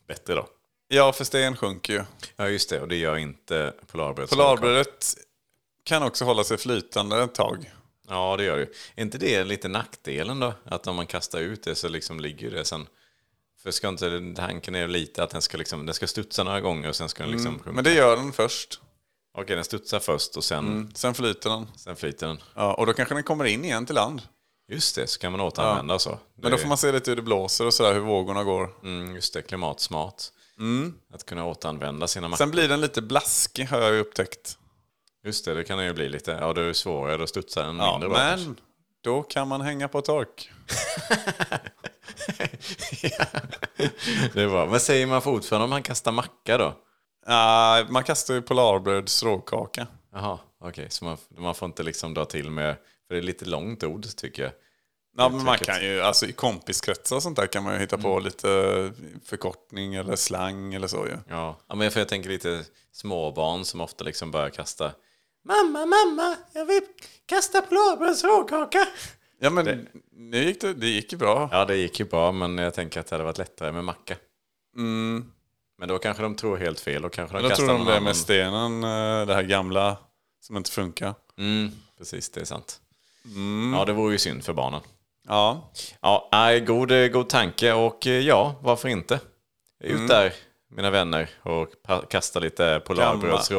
bättre 0.06 0.34
då? 0.34 0.48
ja, 0.88 1.12
för 1.12 1.24
sten 1.24 1.56
sjunker 1.56 1.92
ju. 1.92 2.02
Ja, 2.36 2.48
just 2.48 2.70
det. 2.70 2.80
Och 2.80 2.88
det 2.88 2.96
gör 2.96 3.16
inte 3.16 3.74
Polarbröds 3.86 4.30
Polarbrödet 4.30 5.14
kan 5.84 6.02
också 6.02 6.24
hålla 6.24 6.44
sig 6.44 6.58
flytande 6.58 7.22
ett 7.22 7.34
tag. 7.34 7.70
Ja, 8.08 8.36
det 8.36 8.44
gör 8.44 8.56
det 8.56 8.62
ju. 8.62 8.68
Är 8.94 9.02
inte 9.02 9.18
det 9.18 9.44
lite 9.44 9.68
nackdelen 9.68 10.40
då? 10.40 10.54
Att 10.64 10.86
om 10.86 10.96
man 10.96 11.06
kastar 11.06 11.40
ut 11.40 11.62
det 11.62 11.74
så 11.74 11.88
liksom 11.88 12.20
ligger 12.20 12.50
det 12.50 12.64
sen... 12.64 12.86
För 13.62 13.70
ska 13.70 13.88
inte, 13.88 14.32
tanken 14.36 14.74
är 14.74 14.88
lite 14.88 15.22
att 15.22 15.30
den 15.30 15.42
ska, 15.42 15.58
liksom, 15.58 15.86
den 15.86 15.94
ska 15.94 16.06
studsa 16.06 16.44
några 16.44 16.60
gånger 16.60 16.88
och 16.88 16.96
sen 16.96 17.08
ska 17.08 17.22
den 17.22 17.32
liksom 17.32 17.54
sjunka. 17.58 17.72
Men 17.72 17.84
det 17.84 17.94
gör 17.94 18.16
den 18.16 18.32
först. 18.32 18.80
Okej, 19.38 19.56
den 19.56 19.64
studsar 19.64 20.00
först 20.00 20.36
och 20.36 20.44
sen, 20.44 20.92
Sen 20.94 21.14
flyter 21.14 21.50
den. 21.50 21.66
sen 21.76 21.96
flyter 21.96 22.26
den. 22.26 22.38
Ja, 22.54 22.74
och 22.74 22.86
då 22.86 22.92
kanske 22.92 23.14
den 23.14 23.24
kommer 23.24 23.44
in 23.44 23.64
igen 23.64 23.86
till 23.86 23.94
land. 23.94 24.22
Just 24.68 24.94
det, 24.96 25.06
så 25.06 25.20
kan 25.20 25.32
man 25.32 25.40
återanvända 25.40 25.98
så. 25.98 26.18
Men 26.42 26.50
då 26.50 26.58
får 26.58 26.68
man 26.68 26.78
se 26.78 26.92
lite 26.92 27.10
hur 27.10 27.16
det 27.16 27.22
blåser 27.22 27.66
och 27.66 27.74
sådär, 27.74 27.94
hur 27.94 28.00
vågorna 28.00 28.44
går. 28.44 28.70
Mm, 28.82 29.14
just 29.14 29.34
det, 29.34 29.42
klimatsmart. 29.42 30.22
Att 31.14 31.26
kunna 31.26 31.44
återanvända 31.46 32.08
sina 32.08 32.28
mackor. 32.28 32.44
Sen 32.44 32.50
blir 32.50 32.68
den 32.68 32.80
lite 32.80 33.02
blaskig 33.02 33.64
har 33.66 33.80
jag 33.80 33.92
ju 33.94 34.00
upptäckt. 34.00 34.58
Just 35.24 35.44
det, 35.44 35.54
det 35.54 35.64
kan 35.64 35.78
det 35.78 35.84
ju 35.84 35.92
bli 35.92 36.08
lite. 36.08 36.30
Ja, 36.40 36.52
då 36.52 36.60
är 36.60 36.64
det 36.64 36.74
svårare, 36.74 37.16
då 37.16 37.26
studsar 37.26 37.64
den 37.66 37.76
Ja, 37.76 37.92
mindre 37.92 38.08
bra. 38.08 38.18
kanske. 38.18 38.46
men 38.46 38.56
då 39.00 39.22
kan 39.22 39.48
man 39.48 39.60
hänga 39.60 39.88
på 39.88 40.00
tork. 40.00 40.50
Det 44.32 44.42
är 44.42 44.48
bra. 44.48 44.66
Men 44.66 44.80
säger 44.80 45.06
man 45.06 45.22
fortfarande 45.22 45.64
om 45.64 45.70
man 45.70 45.82
kastar 45.82 46.12
macka 46.12 46.58
då? 46.58 46.74
Ja, 47.26 47.84
man 47.88 48.04
kastar 48.04 48.34
ju 48.34 48.42
Polarbröds 48.42 49.22
råkaka. 49.22 49.86
Jaha, 50.12 50.38
okej. 50.60 50.86
Så 50.90 51.04
man, 51.04 51.16
man 51.38 51.54
får 51.54 51.66
inte 51.66 51.82
liksom 51.82 52.14
dra 52.14 52.24
till 52.24 52.50
med... 52.50 52.76
För 53.14 53.18
det 53.18 53.24
är 53.24 53.26
lite 53.26 53.44
långt 53.44 53.84
ord 53.84 54.06
tycker 54.16 54.42
jag. 54.42 54.52
Ja, 55.16 55.28
men 55.28 55.44
man 55.44 55.58
kan 55.58 55.84
ju, 55.84 56.00
alltså 56.00 56.26
i 56.26 56.32
kompiskretsar 56.32 57.16
och 57.16 57.22
sånt 57.22 57.36
där 57.36 57.46
kan 57.46 57.64
man 57.64 57.74
ju 57.74 57.80
hitta 57.80 57.98
på 57.98 58.18
lite 58.18 58.48
förkortning 59.24 59.94
eller 59.94 60.16
slang 60.16 60.74
eller 60.74 60.86
så 60.86 61.06
ju. 61.06 61.18
Ja, 61.28 61.60
ja 61.68 61.74
men 61.74 61.90
för 61.90 62.00
jag 62.00 62.08
tänker 62.08 62.28
lite 62.30 62.64
småbarn 62.92 63.64
som 63.64 63.80
ofta 63.80 64.04
liksom 64.04 64.30
börjar 64.30 64.50
kasta 64.50 64.92
Mamma, 65.44 65.86
mamma, 65.86 66.36
jag 66.52 66.66
vill 66.66 66.82
kasta 67.26 67.62
råkaka. 68.24 68.86
Ja 69.40 69.50
men 69.50 69.88
nu 70.12 70.44
gick 70.44 70.60
det, 70.60 70.74
det 70.74 70.88
gick 70.88 71.12
ju 71.12 71.18
bra. 71.18 71.48
Ja, 71.52 71.64
det 71.64 71.76
gick 71.76 72.00
ju 72.00 72.04
bra, 72.06 72.32
men 72.32 72.58
jag 72.58 72.74
tänker 72.74 73.00
att 73.00 73.06
det 73.06 73.14
hade 73.14 73.24
varit 73.24 73.38
lättare 73.38 73.72
med 73.72 73.84
macka. 73.84 74.16
Men 75.78 75.88
då 75.88 75.98
kanske 75.98 76.22
de 76.22 76.34
tror 76.34 76.56
helt 76.56 76.80
fel 76.80 77.04
och 77.04 77.12
kanske 77.12 77.36
de 77.36 77.42
Men 77.42 77.50
då 77.50 77.56
tror 77.56 77.68
de 77.68 77.84
det 77.84 78.00
med 78.00 78.16
stenen, 78.16 78.84
eh, 78.84 79.26
det 79.26 79.34
här 79.34 79.42
gamla 79.42 79.96
som 80.40 80.56
inte 80.56 80.70
funkar. 80.70 81.14
Mm, 81.38 81.70
precis, 81.98 82.30
det 82.30 82.40
är 82.40 82.44
sant. 82.44 82.80
Ja, 83.74 83.84
det 83.84 83.92
vore 83.92 84.12
ju 84.12 84.18
synd 84.18 84.44
för 84.44 84.52
barnen. 84.52 84.80
Ja, 85.28 85.72
Ja, 86.02 86.28
nej, 86.32 86.60
god, 86.60 86.92
eh, 86.92 87.06
god 87.08 87.28
tanke 87.28 87.72
och 87.72 88.06
eh, 88.06 88.12
ja, 88.20 88.54
varför 88.62 88.88
inte? 88.88 89.20
Ut 89.84 90.08
där, 90.08 90.32
mina 90.70 90.90
vänner, 90.90 91.30
och 91.42 91.68
kasta 92.10 92.40
lite 92.40 92.82
Polarbröds 92.86 93.50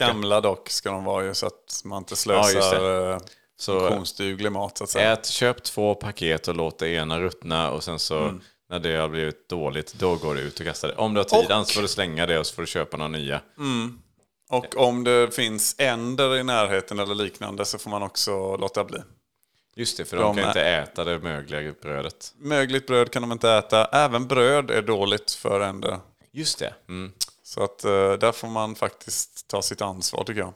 Gamla- 0.00 0.40
dock 0.40 0.70
ska 0.70 0.90
de 0.90 1.04
vara 1.04 1.24
ju 1.24 1.34
så 1.34 1.46
att 1.46 1.82
man 1.84 1.98
inte 1.98 2.16
slösar 2.16 2.84
ja, 2.84 3.20
Så 3.56 3.80
funktionsduglig 3.80 4.52
mat 4.52 4.78
så 4.78 4.84
att 4.84 4.90
säga. 4.90 5.12
ät, 5.12 5.26
köp 5.26 5.62
två 5.62 5.94
paket 5.94 6.48
och 6.48 6.54
låt 6.56 6.78
det 6.78 6.88
ena 6.88 7.20
ruttna 7.20 7.70
och 7.70 7.84
sen 7.84 7.98
så 7.98 8.18
Mm. 8.18 8.40
när 8.70 8.78
det 8.78 8.96
har 8.96 9.08
blivit 9.08 9.48
dåligt, 9.48 9.94
då 9.94 10.16
går 10.16 10.34
du 10.34 10.40
ut 10.40 10.60
och 10.60 10.66
kastar 10.66 10.88
det. 10.88 10.94
Om 10.94 11.14
du 11.14 11.20
har 11.20 11.24
tid, 11.24 11.38
Och- 11.44 11.50
annars 11.50 11.74
får 11.74 11.82
du 11.82 11.88
slänga 11.88 12.26
det 12.26 12.38
och 12.38 12.46
så 12.46 12.54
får 12.54 12.62
du 12.62 12.66
köpa 12.66 12.96
några 12.96 13.08
nya. 13.10 13.40
Och 14.50 14.76
om 14.76 15.04
det 15.04 15.34
finns 15.34 15.74
änder 15.78 16.36
i 16.36 16.44
närheten 16.44 16.98
eller 16.98 17.14
liknande 17.14 17.64
så 17.64 17.78
får 17.78 17.90
man 17.90 18.02
också 18.02 18.56
låta 18.56 18.84
bli. 18.84 18.98
Just 19.76 19.96
det, 19.96 20.04
för 20.04 20.16
De 20.16 20.22
de 20.22 20.36
kan 20.36 20.48
inte 20.48 20.62
äta 20.64 21.04
det 21.04 21.18
mögliga 21.18 21.74
brödet. 21.82 22.32
Mögligt 22.36 22.86
bröd 22.86 23.10
kan 23.10 23.22
de 23.22 23.32
inte 23.32 23.50
äta. 23.50 23.84
Även 23.84 24.26
bröd 24.26 24.70
är 24.70 24.82
dåligt 24.82 25.30
för 25.32 25.60
änder. 25.60 25.98
Just 26.32 26.58
det. 26.58 26.74
Mm. 26.88 27.12
Så 27.42 27.64
att 27.64 27.84
eh, 27.84 28.12
där 28.12 28.32
får 28.32 28.48
man 28.48 28.74
faktiskt 28.74 29.48
ta 29.48 29.62
sitt 29.62 29.82
ansvar 29.82 30.24
tycker 30.24 30.40
jag. 30.40 30.52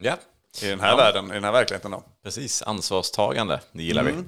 Ja, 0.00 0.16
I 0.62 0.66
den 0.68 0.80
här 0.80 0.90
Ja. 0.90 0.96
världen, 0.96 1.30
i 1.30 1.34
den 1.34 1.44
här 1.44 1.52
verkligheten 1.52 1.90
då. 1.90 2.02
precis. 2.22 2.62
Ansvarstagande, 2.62 3.60
det 3.72 3.82
gillar 3.82 4.02
Mm. 4.02 4.16
vi. 4.16 4.24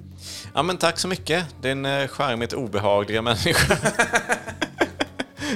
Ja, 0.54 0.62
men 0.62 0.76
tack 0.76 0.98
så 0.98 1.08
mycket, 1.08 1.46
din 1.62 1.86
eh, 1.86 2.08
charmigt 2.08 2.52
obehagliga 2.52 3.22
människa. 3.22 3.76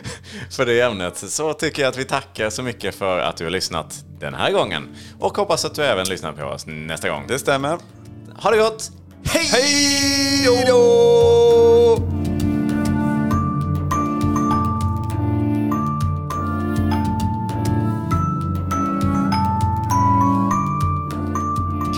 för 0.51 0.67
det 0.67 0.81
ämnet. 0.81 1.17
Så 1.17 1.53
tycker 1.53 1.83
jag 1.83 1.89
att 1.89 1.99
vi 1.99 2.05
tackar 2.05 2.51
så 2.51 2.63
mycket 2.63 2.95
för 2.95 3.19
att 3.19 3.37
du 3.37 3.45
har 3.45 3.51
lyssnat 3.51 4.05
den 4.21 4.35
här 4.35 4.53
gången. 4.53 4.89
Och 5.21 5.37
hoppas 5.37 5.65
att 5.65 5.75
du 5.75 5.85
även 5.85 6.09
lyssnar 6.09 6.33
på 6.33 6.45
oss 6.45 6.67
nästa 6.67 7.09
gång. 7.09 7.25
Det 7.29 7.39
stämmer. 7.39 7.79
Ha 8.37 8.51
det 8.51 8.57
gott! 8.57 8.91
Hej! 9.25 9.45
Hej 9.53 10.65
då! 10.69 11.99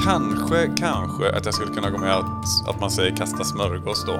Kanske, 0.04 0.70
kanske 0.76 1.36
att 1.36 1.44
jag 1.44 1.54
skulle 1.54 1.74
kunna 1.74 1.90
gå 1.90 1.98
med 1.98 2.14
att, 2.14 2.68
att 2.68 2.80
man 2.80 2.90
säger 2.90 3.16
kasta 3.16 3.44
smörgås 3.44 4.04
då. 4.04 4.16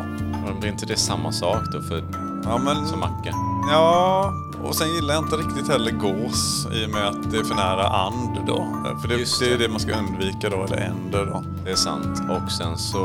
Men 0.46 0.60
blir 0.60 0.70
inte 0.70 0.86
det 0.86 0.96
samma 0.96 1.32
sak 1.32 1.62
då 1.72 1.82
för, 1.82 2.25
Ja, 2.48 2.58
men, 2.58 2.86
som 2.86 3.00
macka? 3.00 3.32
ja, 3.70 4.32
och 4.62 4.74
sen 4.74 4.88
gillar 4.94 5.14
jag 5.14 5.24
inte 5.24 5.36
riktigt 5.36 5.68
heller 5.68 5.90
gås 5.90 6.66
i 6.72 6.86
och 6.86 6.90
med 6.90 7.08
att 7.08 7.30
det 7.30 7.36
är 7.38 7.44
för 7.44 7.54
nära 7.54 7.86
and 7.86 8.46
då. 8.46 8.56
För 9.02 9.08
det, 9.08 9.14
Just 9.14 9.40
det 9.40 9.46
är 9.46 9.50
det. 9.50 9.56
det 9.56 9.68
man 9.68 9.80
ska 9.80 9.92
undvika 9.98 10.48
då, 10.50 10.64
eller 10.64 10.76
änder 10.76 11.26
då. 11.26 11.44
Det 11.64 11.70
är 11.70 11.76
sant. 11.76 12.20
Och 12.30 12.52
sen 12.52 12.78
så 12.78 12.98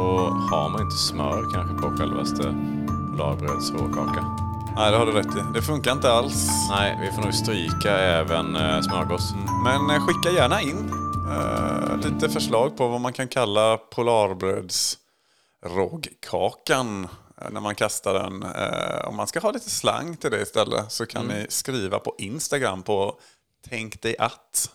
har 0.52 0.70
man 0.70 0.82
inte 0.82 0.96
smör 0.96 1.54
kanske 1.54 1.76
på 1.76 1.98
självaste 1.98 2.44
Polarbröds 3.12 3.72
råkaka. 3.72 4.26
Nej, 4.76 4.92
det 4.92 4.98
har 4.98 5.06
du 5.06 5.12
rätt 5.12 5.36
i. 5.38 5.40
Det 5.54 5.62
funkar 5.62 5.92
inte 5.92 6.12
alls. 6.14 6.50
Nej, 6.70 6.98
vi 7.02 7.16
får 7.16 7.22
nog 7.22 7.34
stryka 7.34 7.98
även 7.98 8.56
eh, 8.56 8.82
smörgås. 8.82 9.34
Men 9.64 9.90
eh, 9.90 10.06
skicka 10.08 10.30
gärna 10.30 10.62
in 10.62 10.92
eh, 11.32 11.98
lite 11.98 12.30
förslag 12.30 12.78
på 12.78 12.88
vad 12.88 13.02
man 13.02 13.14
kan 13.14 13.28
kalla 13.28 13.78
Polarbröds 13.78 14.98
rågkakan 15.66 17.04
eh, 17.04 17.10
när 17.52 17.62
man 17.62 17.76
kastar 17.76 18.14
den. 18.14 18.44
Eh, 18.44 19.08
om 19.08 19.16
man 19.16 19.28
ska 19.28 19.40
ha 19.40 19.52
lite 19.52 19.70
slang 19.70 20.18
till 20.18 20.32
det 20.32 20.42
istället 20.42 20.92
så 20.92 21.06
kan 21.06 21.28
ni 21.28 21.46
skriva 21.50 22.00
på 22.00 22.16
Instagram 22.18 22.84
på 22.84 23.20
Tänk 23.70 24.02
dig 24.02 24.16
att 24.18 24.72